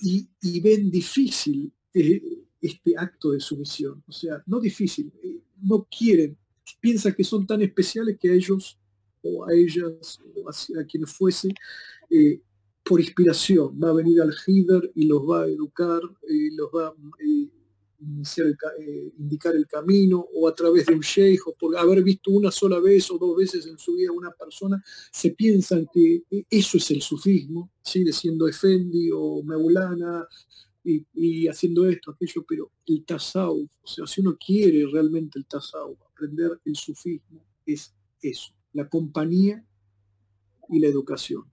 y, 0.00 0.60
ven 0.60 0.90
difícil 0.90 1.72
este 2.60 2.94
acto 2.96 3.32
de 3.32 3.40
sumisión. 3.40 4.02
O 4.06 4.12
sea, 4.12 4.42
no 4.46 4.60
difícil, 4.60 5.12
eh, 5.22 5.40
no 5.62 5.86
quieren, 5.90 6.36
piensan 6.80 7.14
que 7.14 7.24
son 7.24 7.46
tan 7.46 7.62
especiales 7.62 8.18
que 8.18 8.30
a 8.30 8.34
ellos 8.34 8.78
o 9.22 9.44
a 9.44 9.52
ellas 9.52 10.20
o 10.34 10.48
a, 10.48 10.84
quienes 10.84 11.10
fuese, 11.10 11.48
por 12.84 13.00
inspiración, 13.00 13.78
va 13.82 13.90
a 13.90 13.94
venir 13.94 14.20
al 14.22 14.32
Hider 14.46 14.92
y 14.94 15.06
los 15.06 15.20
va 15.22 15.42
a 15.42 15.46
educar, 15.46 16.00
los 16.56 16.68
va 16.74 16.88
a 16.88 16.94
eh, 18.00 19.12
indicar 19.18 19.56
el 19.56 19.66
camino 19.66 20.24
o 20.34 20.46
a 20.46 20.54
través 20.54 20.86
de 20.86 20.94
un 20.94 21.00
sheikh 21.00 21.48
o 21.48 21.54
por 21.54 21.76
haber 21.76 22.00
visto 22.04 22.30
una 22.30 22.52
sola 22.52 22.78
vez 22.78 23.10
o 23.10 23.18
dos 23.18 23.36
veces 23.36 23.66
en 23.66 23.76
su 23.76 23.94
vida 23.94 24.12
una 24.12 24.30
persona, 24.30 24.80
se 25.10 25.32
piensan 25.32 25.88
que 25.92 26.22
eso 26.48 26.78
es 26.78 26.90
el 26.92 27.02
sufismo, 27.02 27.72
sigue 27.82 28.12
siendo 28.12 28.46
Efendi 28.46 29.10
o 29.12 29.42
Meulana 29.42 30.28
y, 31.14 31.48
haciendo 31.48 31.86
esto, 31.86 32.10
aquello, 32.10 32.44
pero 32.48 32.70
el 32.86 33.04
tasawuf, 33.04 33.70
o 33.82 33.86
sea, 33.86 34.06
si 34.06 34.20
uno 34.20 34.36
quiere 34.38 34.86
realmente 34.90 35.38
el 35.38 35.46
tasawuf, 35.46 36.00
aprender 36.02 36.60
el 36.64 36.76
sufismo, 36.76 37.44
es 37.66 37.94
eso, 38.22 38.52
la 38.72 38.88
compañía 38.88 39.64
y 40.68 40.78
la 40.78 40.88
educación. 40.88 41.44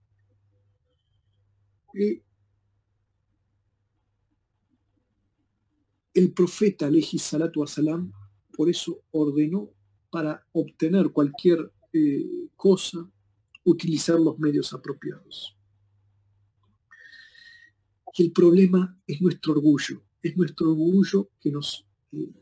el 6.16 6.32
profeta, 6.32 6.86
Aleji 6.86 7.18
Salatu 7.18 7.62
Asalam, 7.62 8.12
por 8.54 8.70
eso 8.70 9.02
ordenó 9.10 9.70
para 10.10 10.46
obtener 10.52 11.10
cualquier 11.10 11.70
eh, 11.92 12.48
cosa, 12.56 13.10
utilizar 13.64 14.18
los 14.18 14.38
medios 14.38 14.72
apropiados. 14.72 15.55
Y 18.16 18.24
el 18.24 18.32
problema 18.32 18.98
es 19.06 19.20
nuestro 19.20 19.52
orgullo, 19.52 20.02
es 20.22 20.36
nuestro 20.36 20.70
orgullo 20.70 21.30
que 21.40 21.50
nos 21.50 21.86
eh, 22.12 22.32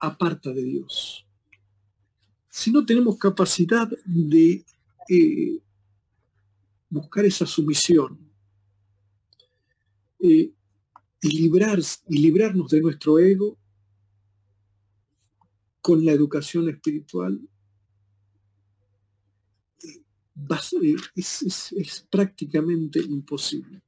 aparta 0.00 0.52
de 0.52 0.64
Dios. 0.64 1.26
Si 2.48 2.70
no 2.70 2.84
tenemos 2.86 3.18
capacidad 3.18 3.88
de 4.04 4.64
eh, 5.08 5.60
buscar 6.88 7.24
esa 7.24 7.46
sumisión, 7.46 8.24
y, 10.24 10.54
librar, 11.22 11.78
y 12.08 12.18
librarnos 12.18 12.70
de 12.70 12.80
nuestro 12.80 13.18
ego 13.18 13.58
con 15.82 16.04
la 16.04 16.12
educación 16.12 16.68
espiritual 16.70 17.38
eh, 19.82 20.02
es, 21.14 22.06
prácticamente 22.10 23.00
imposible. 23.00 23.82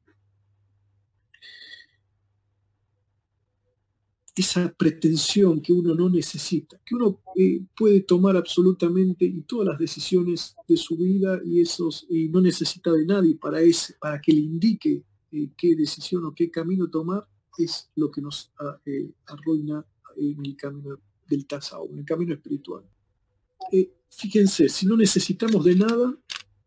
Esa 4.37 4.70
pretensión 4.77 5.62
que 5.62 5.72
uno 5.72 5.94
no 5.94 6.11
necesita, 6.11 6.79
que 6.85 6.94
uno 6.94 7.22
eh, 7.37 7.62
puede 7.75 8.03
tomar 8.03 8.37
absolutamente 8.37 9.25
y 9.25 9.40
todas 9.42 9.68
las 9.68 9.79
decisiones 9.79 10.55
de 10.68 10.77
su 10.77 10.96
vida 10.99 11.40
y 11.42 11.62
esos 11.62 12.07
y 12.11 12.29
no 12.29 12.42
necesita 12.42 12.92
de 12.92 13.07
nadie 13.07 13.37
para 13.37 13.62
ese, 13.62 13.94
para 13.99 14.20
que 14.20 14.33
le 14.33 14.40
indique 14.40 15.03
eh, 15.33 15.49
qué 15.57 15.75
decisión 15.75 16.27
o 16.27 16.35
qué 16.35 16.51
camino 16.51 16.90
tomar 16.90 17.27
es 17.59 17.88
lo 17.96 18.11
que 18.11 18.20
nos 18.20 18.53
ah, 18.61 18.79
eh, 18.85 19.11
arruina 19.27 19.83
en 20.18 20.44
el 20.44 20.57
camino 20.57 20.99
del 21.27 21.46
Tasao, 21.46 21.88
en 21.90 22.01
el 22.01 22.05
camino 22.05 22.35
espiritual. 22.35 22.85
Fíjense, 24.11 24.68
si 24.68 24.87
no 24.87 24.96
necesitamos 24.96 25.64
de 25.64 25.77
nada, 25.77 26.14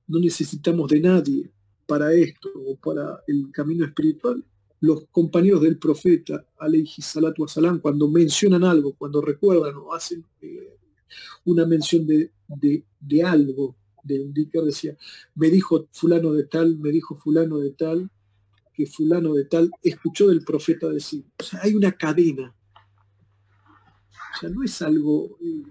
no 0.08 0.20
necesitamos 0.20 0.90
de 0.90 1.00
nadie 1.00 1.52
para 1.88 2.14
esto 2.14 2.50
o 2.56 2.76
para 2.76 3.24
el 3.28 3.50
camino 3.52 3.86
espiritual. 3.86 4.44
Los 4.82 5.06
compañeros 5.12 5.62
del 5.62 5.78
profeta, 5.78 6.46
alayhi 6.58 7.02
salatu 7.02 7.44
wasalam, 7.44 7.80
cuando 7.80 8.08
mencionan 8.08 8.64
algo, 8.64 8.94
cuando 8.94 9.22
recuerdan 9.22 9.76
o 9.76 9.94
hacen 9.94 10.26
eh, 10.42 10.78
una 11.46 11.66
mención 11.66 12.06
de, 12.08 12.32
de, 12.48 13.24
algo, 13.24 13.76
de 14.04 14.22
un 14.22 14.34
decía, 14.66 14.98
me 15.36 15.50
dijo 15.50 15.88
fulano 15.92 16.32
de 16.32 16.44
tal, 16.46 16.78
me 16.78 16.92
dijo 16.92 17.18
fulano 17.18 17.58
de 17.58 17.72
tal, 17.72 18.10
que 18.74 18.86
fulano 18.86 19.34
de 19.34 19.46
tal 19.46 19.70
escuchó 19.84 20.28
del 20.28 20.44
profeta 20.44 20.88
decir. 20.88 21.26
O 21.38 21.44
sea, 21.44 21.62
hay 21.64 21.76
una 21.76 21.92
cadena. 21.92 22.56
O 24.36 24.40
sea, 24.40 24.50
no 24.50 24.64
es 24.64 24.82
algo 24.82 25.38
eh, 25.42 25.64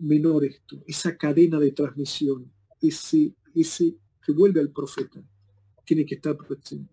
menor 0.00 0.44
esto, 0.44 0.82
esa 0.86 1.16
cadena 1.16 1.58
de 1.58 1.72
transmisión, 1.72 2.50
ese, 2.80 3.34
ese 3.54 3.96
que 4.24 4.32
vuelve 4.32 4.60
al 4.60 4.70
profeta, 4.70 5.22
tiene 5.84 6.06
que 6.06 6.14
estar 6.14 6.36
presente. 6.36 6.90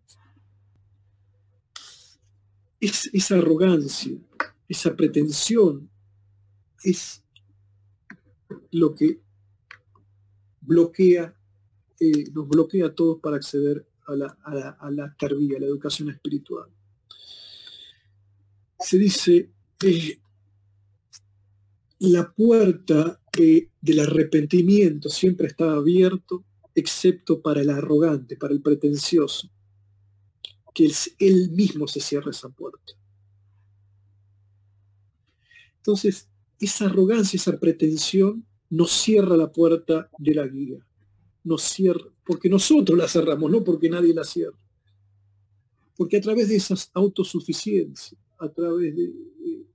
Es, 2.81 3.09
esa 3.13 3.37
arrogancia, 3.37 4.17
esa 4.67 4.95
pretensión, 4.95 5.89
es 6.83 7.23
lo 8.71 8.93
que 8.93 9.21
bloquea, 10.61 11.35
eh, 11.99 12.23
nos 12.33 12.47
bloquea 12.47 12.87
a 12.87 12.95
todos 12.95 13.19
para 13.19 13.37
acceder 13.37 13.85
a 14.07 14.15
la, 14.15 14.37
a 14.43 14.53
la, 14.53 14.69
a 14.69 14.91
la 14.91 15.03
a 15.05 15.59
la 15.59 15.65
educación 15.65 16.09
espiritual. 16.09 16.69
Se 18.79 18.97
dice, 18.97 19.51
eh, 19.83 20.19
la 21.99 22.33
puerta 22.33 23.21
eh, 23.37 23.69
del 23.79 23.99
arrepentimiento 23.99 25.09
siempre 25.09 25.47
está 25.47 25.73
abierto, 25.73 26.43
excepto 26.73 27.41
para 27.41 27.61
el 27.61 27.69
arrogante, 27.69 28.37
para 28.37 28.53
el 28.53 28.61
pretencioso, 28.61 29.51
que 30.73 30.91
él 31.19 31.51
mismo 31.51 31.87
se 31.87 31.99
cierra 31.99 32.31
esa 32.31 32.49
puerta. 32.49 32.93
Entonces, 35.77 36.29
esa 36.59 36.85
arrogancia, 36.85 37.37
esa 37.37 37.59
pretensión 37.59 38.45
nos 38.69 38.91
cierra 38.91 39.35
la 39.35 39.51
puerta 39.51 40.09
de 40.17 40.35
la 40.35 40.47
guía. 40.47 40.85
Nos 41.43 41.63
cierra, 41.63 42.05
porque 42.23 42.49
nosotros 42.49 42.97
la 42.97 43.07
cerramos, 43.07 43.51
no 43.51 43.63
porque 43.63 43.89
nadie 43.89 44.13
la 44.13 44.23
cierra. 44.23 44.57
Porque 45.97 46.17
a 46.17 46.21
través 46.21 46.49
de 46.49 46.55
esas 46.55 46.89
autosuficiencias, 46.93 48.19
a 48.39 48.47
través 48.49 48.95
de 48.95 49.13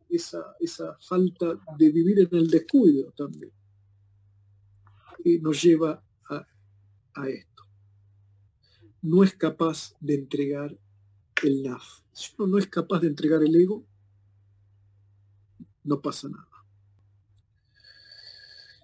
esa, 0.09 0.57
esa 0.61 0.97
falta 1.01 1.59
de 1.77 1.91
vivir 1.91 2.21
en 2.21 2.29
el 2.39 2.49
descuido 2.49 3.13
también, 3.17 3.53
eh, 5.25 5.41
nos 5.41 5.61
lleva 5.61 6.01
a, 6.31 7.29
esto. 7.29 7.63
No 9.03 9.25
es 9.25 9.35
capaz 9.35 9.95
de 10.01 10.15
entregar 10.15 10.79
el 11.43 11.63
NAF. 11.63 12.01
Si 12.13 12.33
uno 12.39 12.49
no 12.49 12.59
es 12.59 12.67
capaz 12.67 13.01
de 13.01 13.09
entregar 13.09 13.43
el 13.43 13.55
ego, 13.55 13.85
no 15.85 16.01
pasa 16.01 16.29
nada. 16.29 16.49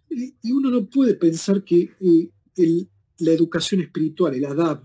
Y 0.09 0.53
uno 0.53 0.71
no 0.71 0.85
puede 0.87 1.15
pensar 1.15 1.65
que 1.65 1.91
eh, 2.01 2.87
la 3.19 3.31
educación 3.31 3.81
espiritual, 3.81 4.35
el 4.35 4.45
adab, 4.45 4.83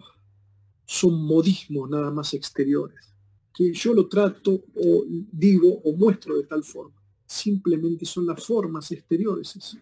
son 0.85 1.21
modismos 1.21 1.89
nada 1.89 2.09
más 2.11 2.33
exteriores, 2.33 3.13
que 3.53 3.73
yo 3.73 3.93
lo 3.93 4.07
trato 4.07 4.63
o 4.75 5.03
digo 5.07 5.81
o 5.83 5.93
muestro 5.93 6.37
de 6.37 6.43
tal 6.43 6.63
forma. 6.63 6.95
Simplemente 7.25 8.05
son 8.05 8.25
las 8.25 8.43
formas 8.45 8.89
exteriores. 8.91 9.77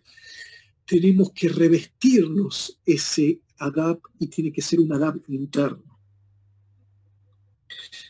Tenemos 0.83 1.31
que 1.31 1.49
revestirnos 1.49 2.79
ese 2.83 3.41
adab 3.59 3.99
y 4.17 4.27
tiene 4.27 4.51
que 4.51 4.63
ser 4.63 4.79
un 4.79 4.91
adab 4.93 5.21
interno. 5.27 5.94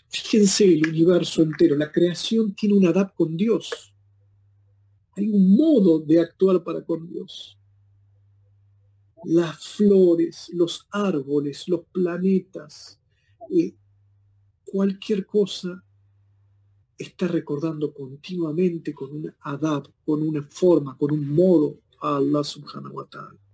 Fíjense 0.08 0.66
el 0.66 0.88
universo 0.88 1.42
entero, 1.42 1.76
la 1.76 1.92
creación 1.92 2.54
tiene 2.56 2.76
un 2.76 2.88
adab 2.88 3.14
con 3.14 3.36
Dios 3.36 3.96
hay 5.16 5.30
un 5.30 5.56
modo 5.56 6.00
de 6.00 6.20
actuar 6.20 6.64
para 6.64 6.84
con 6.84 7.08
Dios. 7.08 7.58
Las 9.24 9.66
flores, 9.66 10.50
los 10.54 10.86
árboles, 10.92 11.68
los 11.68 11.86
planetas, 11.92 13.00
eh, 13.50 13.74
cualquier 14.66 15.26
cosa 15.26 15.84
está 16.98 17.28
recordando 17.28 17.94
continuamente 17.94 18.94
con 18.94 19.12
un 19.12 19.34
adab, 19.42 19.90
con 20.06 20.22
una 20.22 20.44
forma, 20.44 20.98
con 20.98 21.12
un 21.12 21.28
modo 21.34 21.80
a 22.02 22.18
Allah 22.18 22.44
subhanahu 22.44 22.96
wa 22.96 23.06
ta'ala. 23.06 23.45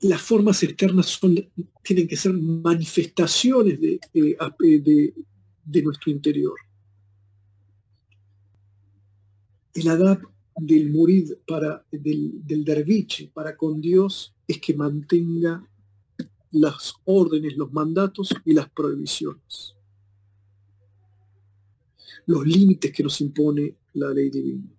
Las 0.00 0.22
formas 0.22 0.62
externas 0.62 1.20
tienen 1.82 2.06
que 2.06 2.16
ser 2.16 2.32
manifestaciones 2.32 3.80
de, 3.80 5.82
nuestro 5.82 6.12
interior. 6.12 6.54
El 9.74 9.88
adab 9.88 10.20
del 10.56 10.90
murid 10.90 11.32
para, 11.46 11.84
del 11.90 12.64
derviche 12.64 13.30
para 13.32 13.56
con 13.56 13.80
Dios 13.80 14.34
es 14.46 14.58
que 14.58 14.74
mantenga 14.74 15.64
las 16.52 16.94
órdenes, 17.04 17.56
los 17.56 17.72
mandatos 17.72 18.34
y 18.44 18.54
las 18.54 18.70
prohibiciones. 18.70 19.74
Los 22.26 22.46
límites 22.46 22.92
que 22.92 23.02
nos 23.02 23.20
impone 23.20 23.74
la 23.94 24.10
ley 24.10 24.30
divina. 24.30 24.77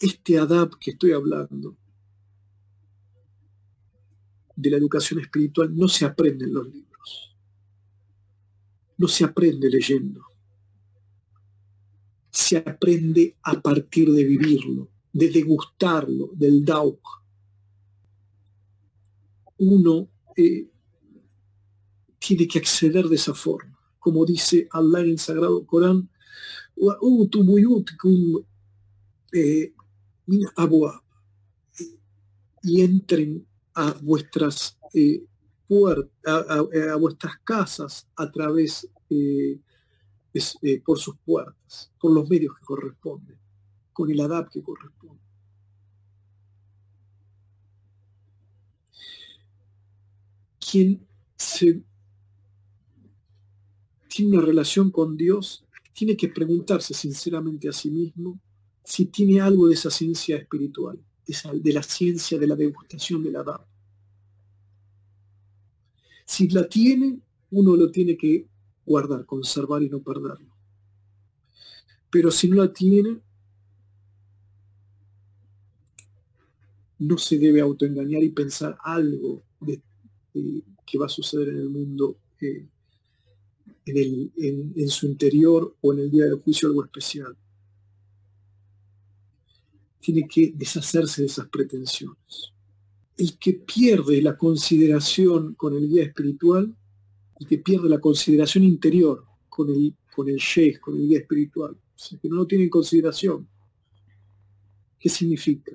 Este 0.00 0.38
adab 0.38 0.76
que 0.78 0.92
estoy 0.92 1.12
hablando 1.12 1.76
de 4.56 4.70
la 4.70 4.76
educación 4.76 5.20
espiritual 5.20 5.74
no 5.76 5.86
se 5.88 6.04
aprende 6.04 6.46
en 6.46 6.54
los 6.54 6.66
libros 6.66 6.90
no 9.00 9.08
se 9.08 9.24
aprende 9.24 9.70
leyendo. 9.70 10.20
Se 12.30 12.58
aprende 12.58 13.34
a 13.42 13.58
partir 13.58 14.12
de 14.12 14.24
vivirlo, 14.24 14.90
de 15.10 15.30
degustarlo, 15.30 16.28
del 16.34 16.66
dauk. 16.66 17.00
Uno 19.56 20.06
eh, 20.36 20.68
tiene 22.18 22.46
que 22.46 22.58
acceder 22.58 23.08
de 23.08 23.16
esa 23.16 23.32
forma. 23.32 23.80
Como 23.98 24.26
dice 24.26 24.68
Allah 24.70 25.00
en 25.00 25.08
el 25.12 25.18
Sagrado 25.18 25.64
Corán, 25.64 26.10
y 32.62 32.80
entren 32.82 33.46
a 33.74 33.92
vuestras 34.02 34.78
eh, 34.94 35.24
a, 36.26 36.96
vuestras 36.96 37.38
casas 37.44 38.08
a 38.16 38.30
través, 38.30 38.88
eh, 39.08 39.58
eh, 40.34 40.80
por 40.84 40.98
sus 40.98 41.16
puertas, 41.18 41.92
por 42.00 42.12
los 42.12 42.28
medios 42.28 42.56
que 42.58 42.64
corresponden, 42.64 43.38
con 43.92 44.10
el 44.10 44.20
ADAP 44.20 44.50
que 44.50 44.62
corresponde. 44.62 45.20
Quien 50.58 51.06
se 51.36 51.82
tiene 54.08 54.36
una 54.36 54.46
relación 54.46 54.90
con 54.90 55.16
Dios 55.16 55.64
tiene 55.92 56.16
que 56.16 56.28
preguntarse 56.28 56.94
sinceramente 56.94 57.68
a 57.68 57.72
sí 57.72 57.90
mismo 57.90 58.40
si 58.90 59.06
tiene 59.06 59.40
algo 59.40 59.68
de 59.68 59.74
esa 59.74 59.90
ciencia 59.90 60.36
espiritual, 60.36 60.98
de 61.26 61.72
la 61.72 61.82
ciencia 61.82 62.38
de 62.38 62.46
la 62.46 62.56
degustación 62.56 63.22
del 63.22 63.36
ADAP 63.36 63.70
si 66.30 66.48
la 66.48 66.68
tiene, 66.68 67.18
uno 67.50 67.74
lo 67.74 67.90
tiene 67.90 68.16
que 68.16 68.46
guardar, 68.86 69.26
conservar 69.26 69.82
y 69.82 69.88
no 69.88 69.98
perderlo. 69.98 70.54
Pero 72.08 72.30
si 72.30 72.48
no 72.48 72.62
la 72.62 72.72
tiene, 72.72 73.20
no 77.00 77.18
se 77.18 77.36
debe 77.36 77.60
autoengañar 77.60 78.22
y 78.22 78.28
pensar 78.28 78.78
algo 78.84 79.42
de, 79.60 79.80
que 80.86 80.98
va 80.98 81.06
a 81.06 81.08
suceder 81.08 81.48
en 81.48 81.56
el 81.56 81.68
mundo, 81.68 82.16
eh, 82.40 82.64
en, 83.86 84.72
en 84.76 84.88
su 84.88 85.06
interior 85.06 85.74
o 85.80 85.92
en 85.92 85.98
el 85.98 86.10
día 86.12 86.26
del 86.26 86.40
juicio 86.40 86.68
algo 86.68 86.84
especial. 86.84 87.36
Tiene 90.00 90.26
que 90.26 90.52
deshacerse 90.54 91.22
de 91.22 91.26
esas 91.26 91.48
pretensiones 91.48 92.52
el 93.20 93.36
que 93.36 93.52
pierde 93.52 94.22
la 94.22 94.36
consideración 94.36 95.54
con 95.54 95.76
el 95.76 95.86
guía 95.86 96.04
espiritual, 96.04 96.74
el 97.38 97.46
que 97.46 97.58
pierde 97.58 97.86
la 97.88 98.00
consideración 98.00 98.64
interior 98.64 99.26
con 99.48 99.68
el, 99.68 99.94
con 100.14 100.28
el 100.30 100.36
sheikh, 100.36 100.80
con 100.80 100.96
el 100.96 101.06
guía 101.06 101.18
espiritual, 101.18 101.72
o 101.72 101.98
sea, 101.98 102.18
que 102.18 102.28
no 102.30 102.36
lo 102.36 102.46
tiene 102.46 102.64
en 102.64 102.70
consideración. 102.70 103.46
¿Qué 104.98 105.10
significa? 105.10 105.72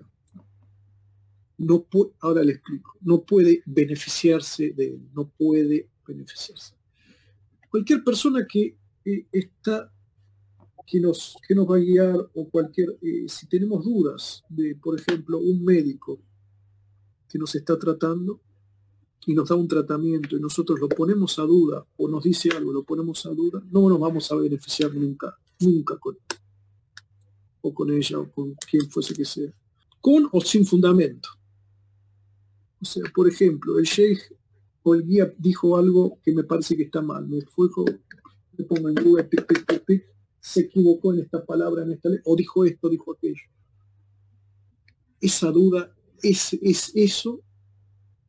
No 1.60 1.86
ahora 2.20 2.44
le 2.44 2.54
explico, 2.54 2.98
no 3.02 3.22
puede 3.22 3.62
beneficiarse 3.66 4.72
de 4.72 4.88
él, 4.88 5.02
no 5.14 5.28
puede 5.28 5.88
beneficiarse. 6.06 6.74
cualquier 7.70 8.04
persona 8.04 8.46
que 8.48 8.76
eh, 9.06 9.26
está 9.32 9.92
que 10.86 11.00
nos, 11.00 11.36
que 11.48 11.56
nos 11.56 11.69
va 11.69 11.78
a 11.78 11.80
guiar 11.80 12.15
o 12.34 12.50
cualquier, 12.50 12.98
eh, 13.02 13.26
si 13.28 13.48
tenemos 13.48 13.84
dudas 13.84 14.43
de, 14.50 14.76
por 14.76 15.00
ejemplo, 15.00 15.39
un 15.39 15.63
médico 15.63 16.19
que 17.28 17.39
nos 17.39 17.56
está 17.56 17.78
tratando 17.78 18.39
y 19.26 19.34
nos 19.34 19.50
da 19.50 19.56
un 19.56 19.67
tratamiento 19.67 20.38
y 20.38 20.39
nosotros 20.39 20.80
lo 20.80 20.88
ponemos 20.88 21.39
a 21.39 21.43
duda 21.43 21.86
o 21.98 22.08
nos 22.08 22.24
dice 22.24 22.50
algo, 22.56 22.71
lo 22.71 22.84
ponemos 22.84 23.26
a 23.26 23.30
duda, 23.30 23.63
no 23.71 23.89
nos 23.89 24.00
vamos 24.00 24.32
a 24.32 24.36
beneficiar 24.36 24.93
nunca, 24.93 25.36
nunca 25.60 25.98
con 25.98 26.15
él, 26.15 26.38
o 27.62 27.74
con 27.74 27.91
ella 27.91 28.19
o 28.19 28.32
con 28.32 28.54
quien 28.69 28.88
fuese 28.89 29.15
que 29.15 29.26
sea, 29.26 29.52
con 30.00 30.30
o 30.32 30.41
sin 30.41 30.65
fundamento. 30.65 31.30
O 32.80 32.86
sea, 32.86 33.04
por 33.15 33.28
ejemplo, 33.28 33.80
el 33.80 33.86
sheikh 33.86 34.19
o 34.84 34.93
el 34.93 35.04
guía 35.04 35.34
dijo 35.39 35.76
algo 35.76 36.19
que 36.21 36.32
me 36.32 36.43
parece 36.43 36.78
que 36.78 36.84
está 36.84 37.02
mal, 37.02 37.28
me 37.28 37.41
fue, 37.41 37.69
me 38.56 38.63
pongo 38.65 38.89
en 38.89 38.95
Google, 38.95 39.28
se 40.45 40.62
equivocó 40.62 41.12
en 41.12 41.21
esta 41.21 41.43
palabra, 41.43 41.81
en 41.81 41.93
esta 41.93 42.08
o 42.23 42.36
dijo 42.36 42.63
esto, 42.65 42.88
dijo 42.88 43.12
aquello. 43.12 43.41
Esa 45.19 45.49
duda, 45.49 45.91
es, 46.21 46.53
es 46.62 46.91
eso, 46.93 47.41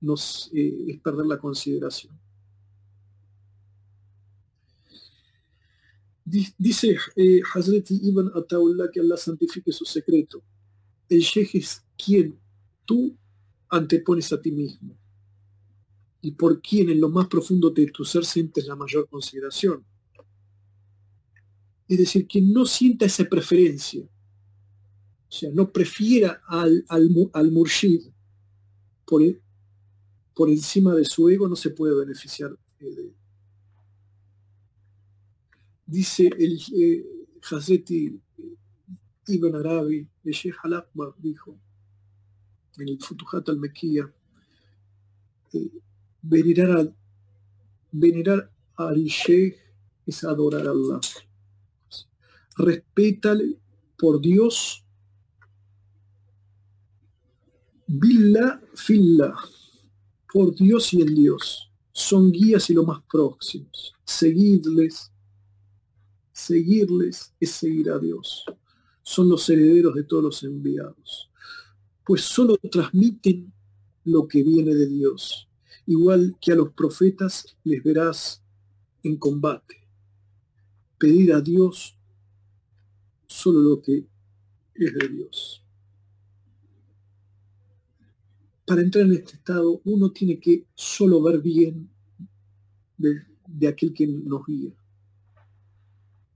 nos, 0.00 0.50
eh, 0.54 0.86
es 0.88 1.00
perder 1.00 1.26
la 1.26 1.38
consideración. 1.38 2.18
Dice 6.24 6.96
eh, 7.16 7.42
Hazreti 7.54 8.00
Ibn 8.02 8.30
Ataullah 8.34 8.90
que 8.90 9.00
Allah 9.00 9.18
santifique 9.18 9.70
su 9.70 9.84
secreto. 9.84 10.42
El 11.10 11.20
sheikh 11.20 11.54
es 11.54 11.84
quien 12.02 12.40
tú 12.86 13.14
antepones 13.68 14.32
a 14.32 14.40
ti 14.40 14.52
mismo 14.52 14.96
y 16.22 16.30
por 16.30 16.62
quien 16.62 16.88
en 16.88 16.98
lo 16.98 17.10
más 17.10 17.28
profundo 17.28 17.68
de 17.68 17.88
tu 17.88 18.06
ser 18.06 18.24
sientes 18.24 18.66
la 18.66 18.74
mayor 18.74 19.06
consideración 19.06 19.84
es 21.88 21.98
decir, 21.98 22.26
que 22.26 22.40
no 22.40 22.66
sienta 22.66 23.06
esa 23.06 23.24
preferencia, 23.24 24.02
o 24.02 25.32
sea, 25.32 25.50
no 25.52 25.70
prefiera 25.70 26.42
al, 26.46 26.84
al, 26.88 27.50
murshid. 27.50 28.08
Por, 29.04 29.22
por 30.34 30.48
encima 30.48 30.94
de 30.94 31.04
su 31.04 31.28
ego, 31.28 31.48
no 31.48 31.56
se 31.56 31.70
puede 31.70 31.94
beneficiar 31.94 32.56
de 32.80 32.88
él. 32.88 33.14
Dice 35.86 36.28
el 36.38 36.60
eh, 36.76 37.04
Hazreti 37.48 38.20
Ibn 39.28 39.54
Arabi, 39.54 40.08
el 40.24 40.32
Sheikh 40.32 40.56
al-Akbar, 40.64 41.14
dijo 41.18 41.56
en 42.78 42.88
el 42.88 42.98
Futuhat 43.00 43.48
al-Mekía, 43.48 44.12
eh, 45.52 45.70
venerar, 46.22 46.92
venerar 47.92 48.50
al 48.74 49.04
Sheikh 49.04 49.56
es 50.04 50.24
adorar 50.24 50.66
a 50.66 50.70
Allah 50.70 51.00
respétale 52.56 53.58
por 53.98 54.20
Dios. 54.20 54.84
Billah, 57.86 58.60
filla, 58.74 59.34
por 60.32 60.54
Dios 60.54 60.92
y 60.94 61.02
en 61.02 61.14
Dios. 61.14 61.70
Son 61.92 62.30
guías 62.32 62.68
y 62.70 62.74
lo 62.74 62.84
más 62.84 63.02
próximos. 63.10 63.94
Seguidles, 64.04 65.10
seguirles 66.32 67.32
es 67.40 67.50
seguir 67.50 67.90
a 67.90 67.98
Dios. 67.98 68.44
Son 69.02 69.28
los 69.28 69.48
herederos 69.48 69.94
de 69.94 70.02
todos 70.02 70.24
los 70.24 70.42
enviados. 70.42 71.30
Pues 72.04 72.22
solo 72.22 72.56
transmiten 72.56 73.52
lo 74.04 74.26
que 74.26 74.42
viene 74.42 74.74
de 74.74 74.86
Dios. 74.86 75.48
Igual 75.86 76.36
que 76.40 76.52
a 76.52 76.56
los 76.56 76.72
profetas 76.72 77.56
les 77.64 77.82
verás 77.82 78.42
en 79.02 79.16
combate. 79.16 79.86
Pedir 80.98 81.32
a 81.32 81.40
Dios 81.40 81.95
solo 83.36 83.60
lo 83.60 83.82
que 83.82 84.06
es 84.74 84.94
de 84.94 85.08
Dios. 85.08 85.62
Para 88.64 88.80
entrar 88.80 89.04
en 89.04 89.12
este 89.12 89.34
estado 89.34 89.80
uno 89.84 90.10
tiene 90.10 90.40
que 90.40 90.64
solo 90.74 91.22
ver 91.22 91.40
bien 91.40 91.88
de, 92.96 93.68
aquel 93.68 93.92
que 93.92 94.06
nos 94.06 94.44
guía 94.46 94.72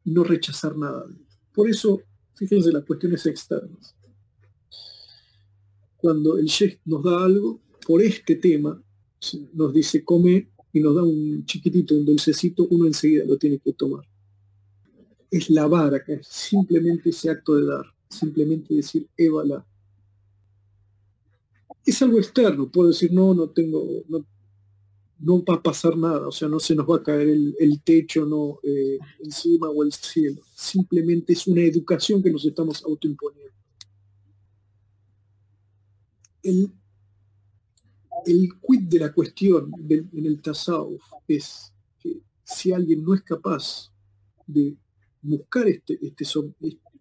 no 0.04 0.24
rechazar 0.24 0.76
nada. 0.76 1.06
Por 1.52 1.68
eso, 1.68 2.02
fíjense 2.34 2.72
las 2.72 2.84
cuestiones 2.84 3.24
externas. 3.26 3.94
Cuando 5.96 6.38
el 6.38 6.46
chef 6.46 6.78
nos 6.84 7.02
da 7.02 7.24
algo, 7.24 7.60
por 7.86 8.02
este 8.02 8.36
tema, 8.36 8.82
nos 9.52 9.72
dice 9.72 10.04
come 10.04 10.50
y 10.72 10.80
nos 10.80 10.94
da 10.94 11.02
un 11.02 11.44
chiquitito, 11.44 11.94
un 11.94 12.06
dulcecito, 12.06 12.66
uno 12.70 12.86
enseguida 12.86 13.24
lo 13.24 13.36
tiene 13.36 13.58
que 13.58 13.72
tomar 13.72 14.09
es 15.30 15.48
la 15.48 15.66
vara, 15.66 16.02
que 16.02 16.14
es 16.14 16.26
simplemente 16.26 17.10
ese 17.10 17.30
acto 17.30 17.54
de 17.54 17.66
dar, 17.66 17.86
simplemente 18.08 18.74
decir, 18.74 19.08
évala. 19.16 19.64
Es 21.86 22.02
algo 22.02 22.18
externo, 22.18 22.70
puedo 22.70 22.88
decir, 22.88 23.12
no, 23.12 23.32
no 23.32 23.48
tengo, 23.48 23.86
no, 24.08 25.44
va 25.44 25.54
a 25.54 25.62
pasar 25.62 25.96
nada, 25.96 26.26
o 26.28 26.32
sea, 26.32 26.48
no 26.48 26.58
se 26.58 26.74
nos 26.74 26.88
va 26.88 26.96
a 26.96 27.02
caer 27.02 27.28
el, 27.28 27.80
techo 27.82 28.26
no 28.26 28.58
eh, 28.62 28.98
encima 29.20 29.68
o 29.68 29.82
el 29.82 29.92
cielo. 29.92 30.42
Simplemente 30.54 31.32
es 31.32 31.46
una 31.46 31.62
educación 31.62 32.22
que 32.22 32.30
nos 32.30 32.44
estamos 32.44 32.82
autoimponiendo. 32.84 33.54
El, 36.42 36.72
el 38.26 38.48
quid 38.60 38.82
de 38.88 38.98
la 38.98 39.12
cuestión 39.12 39.72
en 39.88 40.26
el 40.26 40.40
tasawuf 40.40 41.02
es 41.28 41.72
que 41.98 42.20
si 42.44 42.72
alguien 42.72 43.04
no 43.04 43.14
es 43.14 43.22
capaz 43.22 43.92
de 44.46 44.74
buscar 45.22 45.68
este, 45.68 45.98
este, 46.02 46.24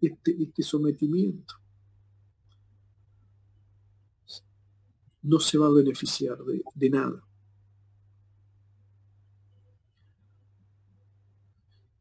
este, 0.00 0.42
este 0.42 0.62
sometimiento, 0.62 1.54
no 5.22 5.38
se 5.38 5.58
va 5.58 5.66
a 5.66 5.70
beneficiar 5.70 6.38
de, 6.74 6.90
nada. 6.90 7.22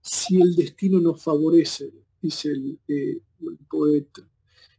Si 0.02 0.42
el 0.42 0.56
destino 0.56 1.00
nos 1.00 1.22
favorece, 1.22 1.92
dice 2.22 2.50
el, 2.50 2.80
eh, 2.88 3.22
poeta, 3.70 4.28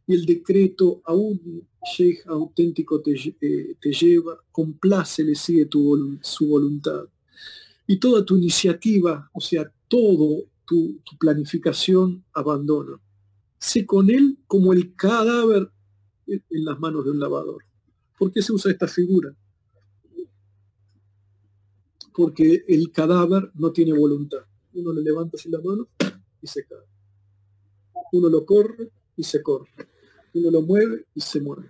y 0.07 0.13
el 0.13 0.25
decreto 0.25 1.01
a 1.05 1.13
un 1.13 1.67
sheikh 1.95 2.27
auténtico 2.27 3.01
te, 3.01 3.13
eh, 3.13 3.75
te 3.79 3.91
lleva, 3.93 4.37
le 5.17 5.35
sigue 5.35 5.65
tu, 5.65 6.17
su 6.21 6.47
voluntad. 6.47 7.05
Y 7.87 7.97
toda 7.97 8.25
tu 8.25 8.37
iniciativa, 8.37 9.29
o 9.33 9.41
sea, 9.41 9.71
todo 9.87 10.45
tu, 10.71 11.01
planificación 11.19 12.23
abandona. 12.31 12.97
Sé 13.59 13.85
con 13.85 14.09
él 14.09 14.37
como 14.47 14.71
el 14.71 14.95
cadáver 14.95 15.69
en 16.25 16.65
las 16.65 16.79
manos 16.79 17.03
de 17.03 17.11
un 17.11 17.19
lavador. 17.19 17.61
¿Por 18.17 18.31
qué 18.31 18.41
se 18.41 18.53
usa 18.53 18.71
esta 18.71 18.87
figura? 18.87 19.35
Porque 22.13 22.63
el 22.69 22.89
cadáver 22.89 23.51
no 23.55 23.73
tiene 23.73 23.91
voluntad. 23.91 24.45
Uno 24.73 24.93
le 24.93 25.01
levanta 25.01 25.35
así 25.35 25.49
la 25.49 25.59
mano 25.59 25.89
y 26.41 26.47
se 26.47 26.63
cae. 26.65 26.87
Uno 28.13 28.29
lo 28.29 28.45
corre 28.45 28.91
y 29.17 29.23
se 29.23 29.43
corre. 29.43 29.69
Uno 30.33 30.51
lo 30.51 30.61
mueve 30.61 31.05
y 31.13 31.19
se 31.19 31.41
mueve. 31.41 31.69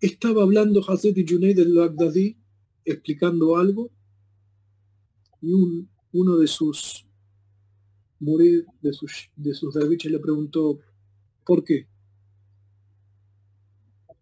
Estaba 0.00 0.42
hablando 0.42 0.80
Hazrat 0.80 1.16
Junaid 1.26 1.56
del 1.56 1.72
Baghdadi 1.72 2.45
explicando 2.86 3.56
algo 3.56 3.90
y 5.42 5.52
un, 5.52 5.88
uno 6.12 6.36
de 6.36 6.46
sus 6.46 7.04
murid, 8.20 8.64
de 8.80 8.92
sus, 8.92 9.28
de 9.36 9.52
sus 9.52 9.74
derviches 9.74 10.10
le 10.10 10.20
preguntó, 10.20 10.78
¿por 11.44 11.62
qué? 11.62 11.86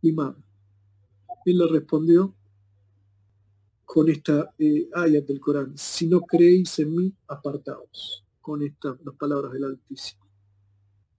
Imam. 0.03 0.35
Él 1.45 1.59
le 1.59 1.67
respondió 1.69 2.35
con 3.85 4.09
esta 4.09 4.53
eh, 4.59 4.89
ayat 4.93 5.27
del 5.27 5.41
Corán, 5.41 5.77
si 5.77 6.09
no 6.09 6.23
creéis 6.23 6.79
en 6.79 6.97
mí, 6.97 7.13
apartaos, 7.29 8.25
con 8.41 8.63
estas 8.63 8.99
las 9.05 9.15
palabras 9.15 9.53
del 9.53 9.65
Altísimo. 9.65 10.25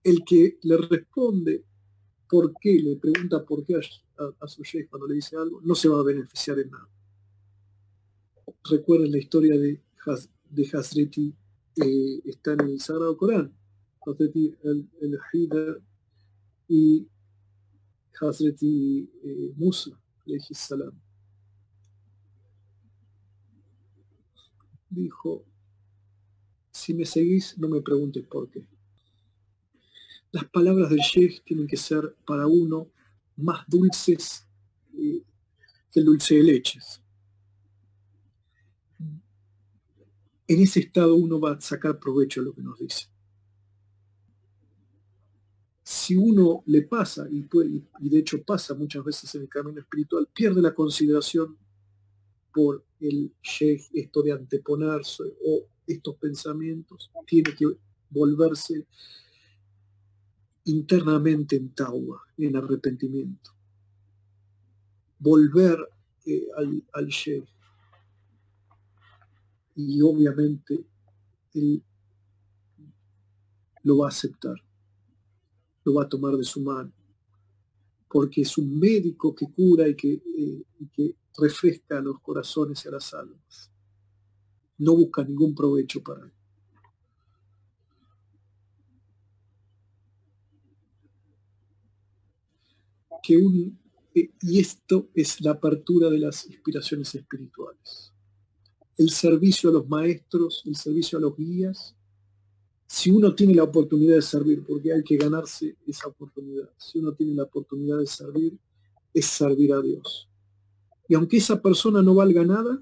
El 0.04 0.24
que 0.26 0.58
le 0.64 0.78
responde 0.78 1.64
por 2.28 2.54
qué, 2.60 2.82
le 2.82 2.96
pregunta 2.98 3.46
por 3.46 3.64
qué 3.64 3.76
a, 3.78 4.48
su 4.48 4.64
sheikh 4.64 4.90
cuando 4.90 5.08
le 5.08 5.16
dice 5.16 5.38
algo, 5.38 5.62
no 5.62 5.76
se 5.76 5.88
va 5.88 6.00
a 6.00 6.04
beneficiar 6.04 6.60
en 6.60 6.72
nada 6.72 6.90
recuerden 8.70 9.12
la 9.12 9.18
historia 9.18 9.58
de, 9.58 9.82
Hazreti, 10.74 11.34
eh, 11.76 12.22
está 12.26 12.54
en 12.54 12.62
el 12.62 12.80
Sagrado 12.80 13.18
Corán, 13.18 13.54
Hazreti 14.06 14.54
el, 14.64 14.88
el 15.02 15.20
y 16.68 17.08
Hazreti 18.20 19.10
eh, 19.24 19.54
Musa, 19.56 19.92
salam. 20.52 20.94
Dijo, 24.90 25.44
si 26.72 26.94
me 26.94 27.06
seguís, 27.06 27.58
no 27.58 27.68
me 27.68 27.82
preguntes 27.82 28.26
por 28.26 28.50
qué. 28.50 28.66
Las 30.32 30.46
palabras 30.46 30.90
del 30.90 31.00
Sheikh 31.00 31.44
tienen 31.44 31.68
que 31.68 31.78
ser 31.78 32.16
para 32.26 32.48
uno 32.48 32.88
más 33.38 33.66
dulces, 33.68 34.48
eh, 34.98 35.22
que 35.92 36.00
el 36.00 36.06
dulce 36.06 36.36
de 36.36 36.44
leches. 36.44 37.02
En 40.48 40.62
ese 40.62 40.82
estado 40.82 41.16
uno 41.16 41.40
va 41.40 41.54
a 41.54 41.62
sacar 41.62 42.00
provecho 42.00 42.42
de 42.42 42.46
lo 42.46 42.54
que 42.54 42.62
nos 42.62 42.78
dice. 42.78 43.08
Si 45.84 46.16
uno 46.16 46.64
le 46.66 46.84
pasa, 46.84 47.28
y, 47.30 47.42
de 48.10 48.18
hecho 48.18 48.42
pasa 48.44 48.74
muchas 48.74 49.04
veces 49.04 49.34
en 49.36 49.44
el 49.44 49.50
camino 49.50 49.80
espiritual, 49.80 50.28
pierde 50.34 50.62
la 50.62 50.74
consideración 50.74 51.58
por 52.52 52.84
el 53.00 53.32
sheikh, 53.44 53.90
esto 53.94 54.24
de 54.24 54.32
anteponerse 54.32 55.24
o 55.46 55.68
estos 55.86 56.16
pensamientos, 56.16 57.12
tiene 57.28 57.54
que 57.56 57.68
volverse 58.10 58.88
internamente 60.64 61.56
en 61.56 61.70
tauba, 61.70 62.22
en 62.38 62.56
arrepentimiento. 62.56 63.52
Volver 65.20 65.78
eh, 66.26 66.48
al, 66.58 66.84
al 66.94 67.08
sheikh. 67.08 67.55
Y 69.76 70.02
obviamente 70.02 70.86
él 71.54 71.84
lo 73.84 73.98
va 74.00 74.08
a 74.08 74.10
aceptar, 74.10 74.56
lo 75.84 75.94
va 75.94 76.04
a 76.04 76.10
tomar 76.10 76.36
de 76.36 76.44
su 76.44 76.62
mano, 76.62 76.92
porque 78.10 78.42
es 78.42 78.58
un 78.58 78.80
médico 78.80 79.36
que 79.36 79.52
cura 79.52 79.88
y 79.88 79.96
que, 79.96 80.14
eh, 80.14 81.16
refresca 81.38 81.98
a 81.98 82.02
los 82.02 82.20
corazones 82.22 82.84
y 82.86 82.88
a 82.88 82.92
las 82.92 83.14
almas. 83.14 83.70
No 84.78 84.96
busca 84.96 85.24
ningún 85.24 85.54
provecho 85.54 86.02
para 86.02 86.24
él. 86.24 86.32
Que 93.22 93.38
un, 93.38 93.78
eh, 94.14 94.30
y 94.42 94.60
esto 94.60 95.10
es 95.14 95.42
la 95.42 95.52
apertura 95.52 96.10
de 96.10 96.20
las 96.20 96.46
inspiraciones 96.46 97.14
espirituales. 97.16 98.15
El 98.98 99.10
servicio 99.10 99.70
a 99.70 99.74
los 99.74 99.88
maestros, 99.88 100.64
el 100.66 100.76
servicio 100.76 101.18
a 101.18 101.22
los 101.22 101.36
guías. 101.36 101.96
Si 102.88 103.12
uno 103.12 103.34
tiene 103.34 103.56
la 103.56 103.64
oportunidad 103.64 104.16
de 104.16 104.22
servir, 104.22 104.64
porque 104.66 104.94
hay 104.94 105.04
que 105.04 105.18
ganarse 105.18 105.76
esa 105.86 106.08
oportunidad, 106.08 106.70
si 106.78 107.00
uno 107.00 107.14
tiene 107.14 107.34
la 107.34 107.44
oportunidad 107.44 107.98
de 107.98 108.08
servir, 108.08 108.58
es 109.14 109.26
servir 109.26 109.74
a 109.74 109.82
Dios. 109.82 110.30
Y 111.08 111.16
aunque 111.16 111.38
esa 111.38 111.62
persona 111.62 112.02
no 112.02 112.16
valga 112.16 112.44
nada, 112.44 112.82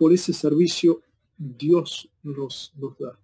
por 0.00 0.12
ese 0.14 0.32
servicio 0.32 1.02
Dios 1.36 2.10
nos, 2.22 2.72
da. 2.98 3.18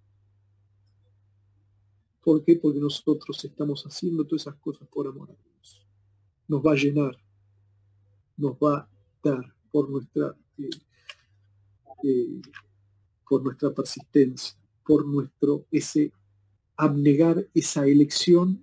¿Por 2.22 2.44
qué? 2.44 2.56
Porque 2.56 2.80
nosotros 2.80 3.44
estamos 3.44 3.84
haciendo 3.84 4.24
todas 4.24 4.42
esas 4.42 4.56
cosas 4.56 4.86
por 4.88 5.06
amor 5.06 5.30
a 5.30 5.34
Dios. 5.34 5.86
Nos 6.48 6.60
va 6.60 6.72
a 6.72 6.76
llenar, 6.76 7.16
nos 8.36 8.52
va 8.52 8.88
por 9.70 9.90
nuestra, 9.90 10.34
eh, 10.58 10.70
eh, 12.04 12.40
por 13.28 13.42
nuestra 13.42 13.72
persistencia, 13.72 14.56
por 14.84 15.06
nuestro 15.06 15.66
ese 15.70 16.12
abnegar 16.76 17.48
esa 17.54 17.86
elección 17.86 18.62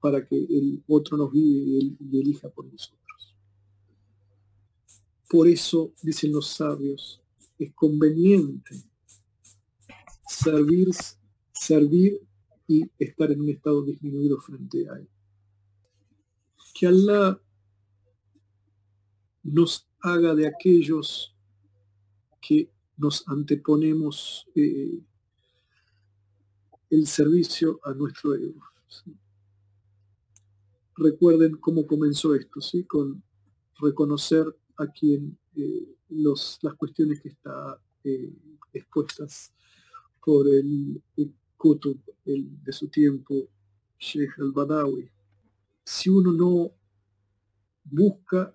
para 0.00 0.26
que 0.26 0.36
el 0.36 0.82
otro 0.88 1.16
nos 1.16 1.32
vive 1.32 1.96
y, 2.00 2.20
elija 2.20 2.48
por 2.50 2.66
nosotros. 2.66 3.36
Por 5.30 5.48
eso, 5.48 5.92
dicen 6.02 6.32
los 6.32 6.48
sabios, 6.48 7.20
es 7.58 7.72
conveniente 7.72 8.82
servir, 10.32 10.88
servir 11.52 12.20
y 12.66 12.90
estar 12.98 13.30
en 13.30 13.40
un 13.42 13.50
estado 13.50 13.84
disminuido 13.84 14.40
frente 14.40 14.88
a 14.88 14.94
él. 14.94 15.08
Que 16.74 16.86
Allah 16.86 17.40
nos 19.42 19.86
haga 20.02 20.34
de 20.34 20.46
aquellos 20.46 21.34
que 22.40 22.68
nos 22.96 23.26
anteponemos 23.28 24.46
eh, 24.54 25.00
el 26.90 27.06
servicio 27.06 27.80
a 27.84 27.94
nuestro 27.94 28.34
ego 28.34 28.72
recuerden 30.96 31.56
cómo 31.56 31.86
comenzó 31.86 32.34
esto, 32.34 32.60
¿sí? 32.60 32.84
con 32.84 33.22
reconocer 33.80 34.44
a 34.76 34.86
quien 34.86 35.36
eh, 35.56 35.96
los, 36.08 36.58
las 36.62 36.74
cuestiones 36.74 37.20
que 37.20 37.30
está 37.30 37.80
eh, 38.04 38.32
expuestas 38.72 39.52
por 40.24 40.48
el, 40.48 41.02
el 41.16 41.32
el, 42.24 42.64
de 42.64 42.72
su 42.72 42.88
tiempo, 42.88 43.48
Sheikh 43.96 44.36
al-Badawi. 44.40 45.08
Si 45.84 46.10
uno 46.10 46.32
no 46.32 46.72
busca, 47.84 48.52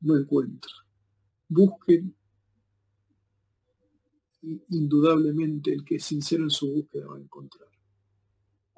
no 0.00 0.16
encuentra. 0.16 0.72
Busquen 1.48 2.14
y 4.42 4.62
indudablemente 4.70 5.72
el 5.72 5.84
que 5.84 5.96
es 5.96 6.04
sincero 6.04 6.44
en 6.44 6.50
su 6.50 6.72
búsqueda 6.72 7.08
va 7.08 7.16
a 7.16 7.20
encontrar. 7.20 7.68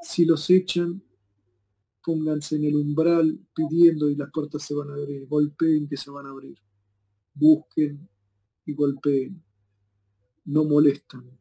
Si 0.03 0.25
los 0.25 0.49
echan, 0.49 1.03
pónganse 2.03 2.57
en 2.57 2.65
el 2.65 2.77
umbral 2.77 3.39
pidiendo 3.55 4.09
y 4.09 4.17
las 4.17 4.31
puertas 4.31 4.63
se 4.63 4.75
van 4.75 4.91
a 4.91 4.95
abrir, 4.95 5.27
golpeen 5.27 5.87
que 5.87 5.97
se 5.97 6.11
van 6.11 6.27
a 6.27 6.31
abrir, 6.31 6.57
busquen 7.35 8.09
y 8.65 8.73
golpeen, 8.73 9.43
no 10.47 10.65
molestan. 10.65 11.39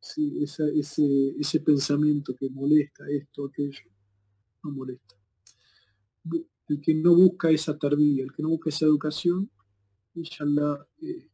Ese, 0.00 0.78
ese 0.78 1.60
pensamiento 1.60 2.36
que 2.36 2.48
molesta 2.48 3.04
esto, 3.10 3.46
aquello, 3.46 3.90
no 4.62 4.70
molesta. 4.70 5.16
El 6.68 6.80
que 6.80 6.94
no 6.94 7.14
busca 7.14 7.50
esa 7.50 7.78
tardía, 7.78 8.24
el 8.24 8.32
que 8.32 8.42
no 8.42 8.48
busca 8.48 8.70
esa 8.70 8.86
educación, 8.86 9.50
inshallah, 10.14 10.86
eh, 11.02 11.28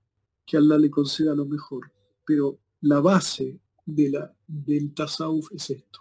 que 0.47 0.57
Allah 0.57 0.79
le 0.79 0.91
conceda 0.91 1.35
lo 1.35 1.47
mejor. 1.47 1.91
Pero 2.27 2.59
la 2.83 3.01
base 3.01 3.61
de 3.87 4.11
la, 4.11 4.35
del 4.47 4.93
tasawuf 4.95 5.53
es 5.53 5.71
esto, 5.71 6.01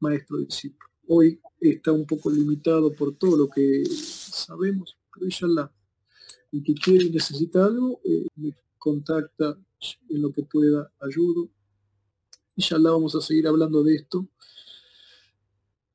maestro 0.00 0.38
discípulo. 0.38 0.90
Hoy 1.06 1.40
está 1.60 1.92
un 1.92 2.06
poco 2.06 2.30
limitado 2.30 2.92
por 2.92 3.16
todo 3.16 3.36
lo 3.36 3.48
que 3.48 3.84
sabemos, 3.86 4.96
pero 5.12 5.26
inshallah, 5.26 5.72
el 6.52 6.62
que 6.62 6.74
quiere 6.74 7.04
y 7.04 7.10
necesita 7.10 7.64
algo, 7.64 8.00
eh, 8.04 8.26
me 8.36 8.54
contacta 8.76 9.58
en 10.08 10.22
lo 10.22 10.32
que 10.32 10.42
pueda, 10.42 10.90
ayudo. 11.00 11.48
Inshallah 12.56 12.90
vamos 12.90 13.14
a 13.14 13.20
seguir 13.20 13.46
hablando 13.46 13.82
de 13.84 13.94
esto 13.94 14.28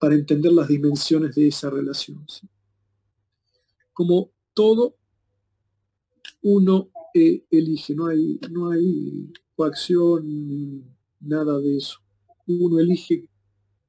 para 0.03 0.15
entender 0.15 0.51
las 0.51 0.67
dimensiones 0.67 1.33
de 1.33 1.47
esa 1.47 1.69
relación. 1.69 2.25
Como 3.93 4.33
todo, 4.53 4.97
uno 6.41 6.89
eh, 7.13 7.45
elige, 7.49 7.95
no 7.95 8.07
hay, 8.07 8.37
no 8.51 8.71
hay 8.71 9.31
coacción, 9.55 10.93
nada 11.21 11.57
de 11.57 11.77
eso. 11.77 11.99
Uno 12.47 12.79
elige 12.79 13.29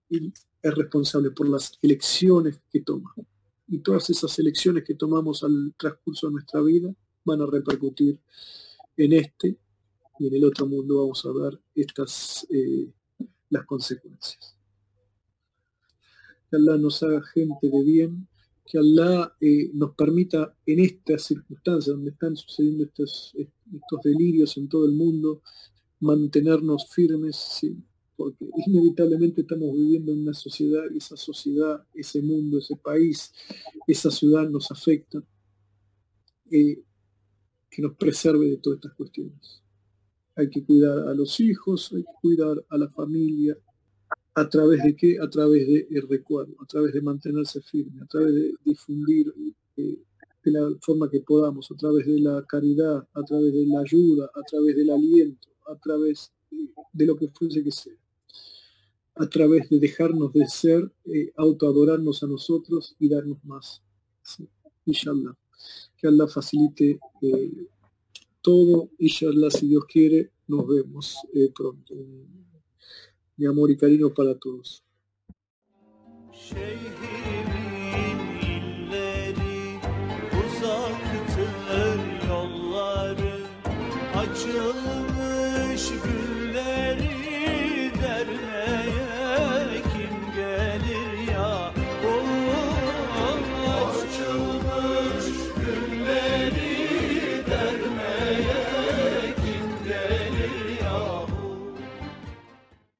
es 0.08 0.74
responsable 0.76 1.32
por 1.32 1.48
las 1.48 1.76
elecciones 1.82 2.60
que 2.70 2.82
toma. 2.82 3.12
Y 3.66 3.80
todas 3.80 4.08
esas 4.08 4.38
elecciones 4.38 4.84
que 4.84 4.94
tomamos 4.94 5.42
al 5.42 5.74
transcurso 5.76 6.28
de 6.28 6.34
nuestra 6.34 6.60
vida 6.62 6.94
van 7.24 7.42
a 7.42 7.46
repercutir 7.46 8.20
en 8.96 9.14
este 9.14 9.58
y 10.20 10.28
en 10.28 10.34
el 10.36 10.44
otro 10.44 10.68
mundo 10.68 11.00
vamos 11.00 11.26
a 11.26 11.32
ver 11.32 11.60
estas 11.74 12.46
eh, 12.50 12.88
las 13.50 13.66
consecuencias. 13.66 14.54
Que 16.54 16.58
Allah 16.58 16.78
nos 16.78 17.02
haga 17.02 17.20
gente 17.34 17.68
de 17.68 17.82
bien, 17.82 18.28
que 18.64 18.78
Allah 18.78 19.34
eh, 19.40 19.72
nos 19.74 19.96
permita 19.96 20.56
en 20.64 20.78
estas 20.78 21.24
circunstancias 21.24 21.96
donde 21.96 22.12
están 22.12 22.36
sucediendo 22.36 22.84
estos, 22.84 23.34
delirios 24.04 24.56
en 24.56 24.68
todo 24.68 24.86
el 24.86 24.92
mundo, 24.92 25.42
mantenernos 25.98 26.86
firmes, 26.92 27.60
porque 28.14 28.48
inevitablemente 28.68 29.40
estamos 29.40 29.72
viviendo 29.72 30.12
en 30.12 30.20
una 30.20 30.32
sociedad 30.32 30.84
y 30.94 30.98
esa 30.98 31.16
sociedad, 31.16 31.84
ese 31.92 32.22
mundo, 32.22 32.58
ese 32.58 32.76
país, 32.76 33.32
esa 33.88 34.12
ciudad 34.12 34.48
nos 34.48 34.70
afecta, 34.70 35.24
eh, 36.52 36.84
que 37.68 37.82
nos 37.82 37.96
preserve 37.96 38.46
de 38.46 38.58
todas 38.58 38.76
estas 38.76 38.94
cuestiones. 38.94 39.60
Hay 40.36 40.48
que 40.50 40.64
cuidar 40.64 41.08
a 41.08 41.14
los 41.14 41.40
hijos, 41.40 41.92
hay 41.92 42.04
que 42.04 42.12
cuidar 42.22 42.64
a 42.68 42.78
la 42.78 42.88
familia, 42.90 43.58
a 44.34 44.48
través 44.48 44.82
de 44.82 44.96
qué? 44.96 45.18
A 45.20 45.28
través 45.28 45.66
del 45.66 46.08
recuerdo, 46.08 46.54
a 46.60 46.66
través 46.66 46.92
de 46.92 47.02
mantenerse 47.02 47.60
firme, 47.62 48.02
a 48.02 48.06
través 48.06 48.34
de 48.34 48.54
difundir 48.64 49.32
eh, 49.76 49.98
de 50.44 50.50
la 50.50 50.68
forma 50.80 51.08
que 51.10 51.20
podamos, 51.20 51.70
a 51.70 51.76
través 51.76 52.06
de 52.06 52.20
la 52.20 52.44
caridad, 52.46 53.06
a 53.14 53.22
través 53.22 53.52
de 53.52 53.66
la 53.66 53.80
ayuda, 53.80 54.30
a 54.34 54.42
través 54.42 54.76
del 54.76 54.90
aliento, 54.90 55.48
a 55.66 55.76
través 55.76 56.32
de 56.92 57.06
lo 57.06 57.16
que 57.16 57.28
fuese 57.28 57.62
que 57.62 57.70
sea 57.70 57.96
a 59.16 59.28
través 59.28 59.68
de 59.70 59.78
dejarnos 59.78 60.32
de 60.32 60.46
ser, 60.46 60.90
eh, 61.04 61.32
autoadorarnos 61.36 62.22
a 62.22 62.26
nosotros 62.26 62.96
y 62.98 63.08
darnos 63.08 63.44
más. 63.44 63.82
Inshallah. 64.86 65.36
Que 65.96 66.08
Allah 66.08 66.26
facilite 66.26 66.98
eh, 67.22 67.66
todo. 68.42 68.90
Inshallah, 68.98 69.50
si 69.50 69.68
Dios 69.68 69.84
quiere, 69.86 70.30
nos 70.48 70.66
vemos 70.66 71.16
eh, 71.32 71.50
pronto. 71.54 71.94
Mi 73.36 73.46
amor 73.46 73.70
y 73.70 73.76
cariño 73.76 74.14
para 74.14 74.34
todos. 74.38 74.84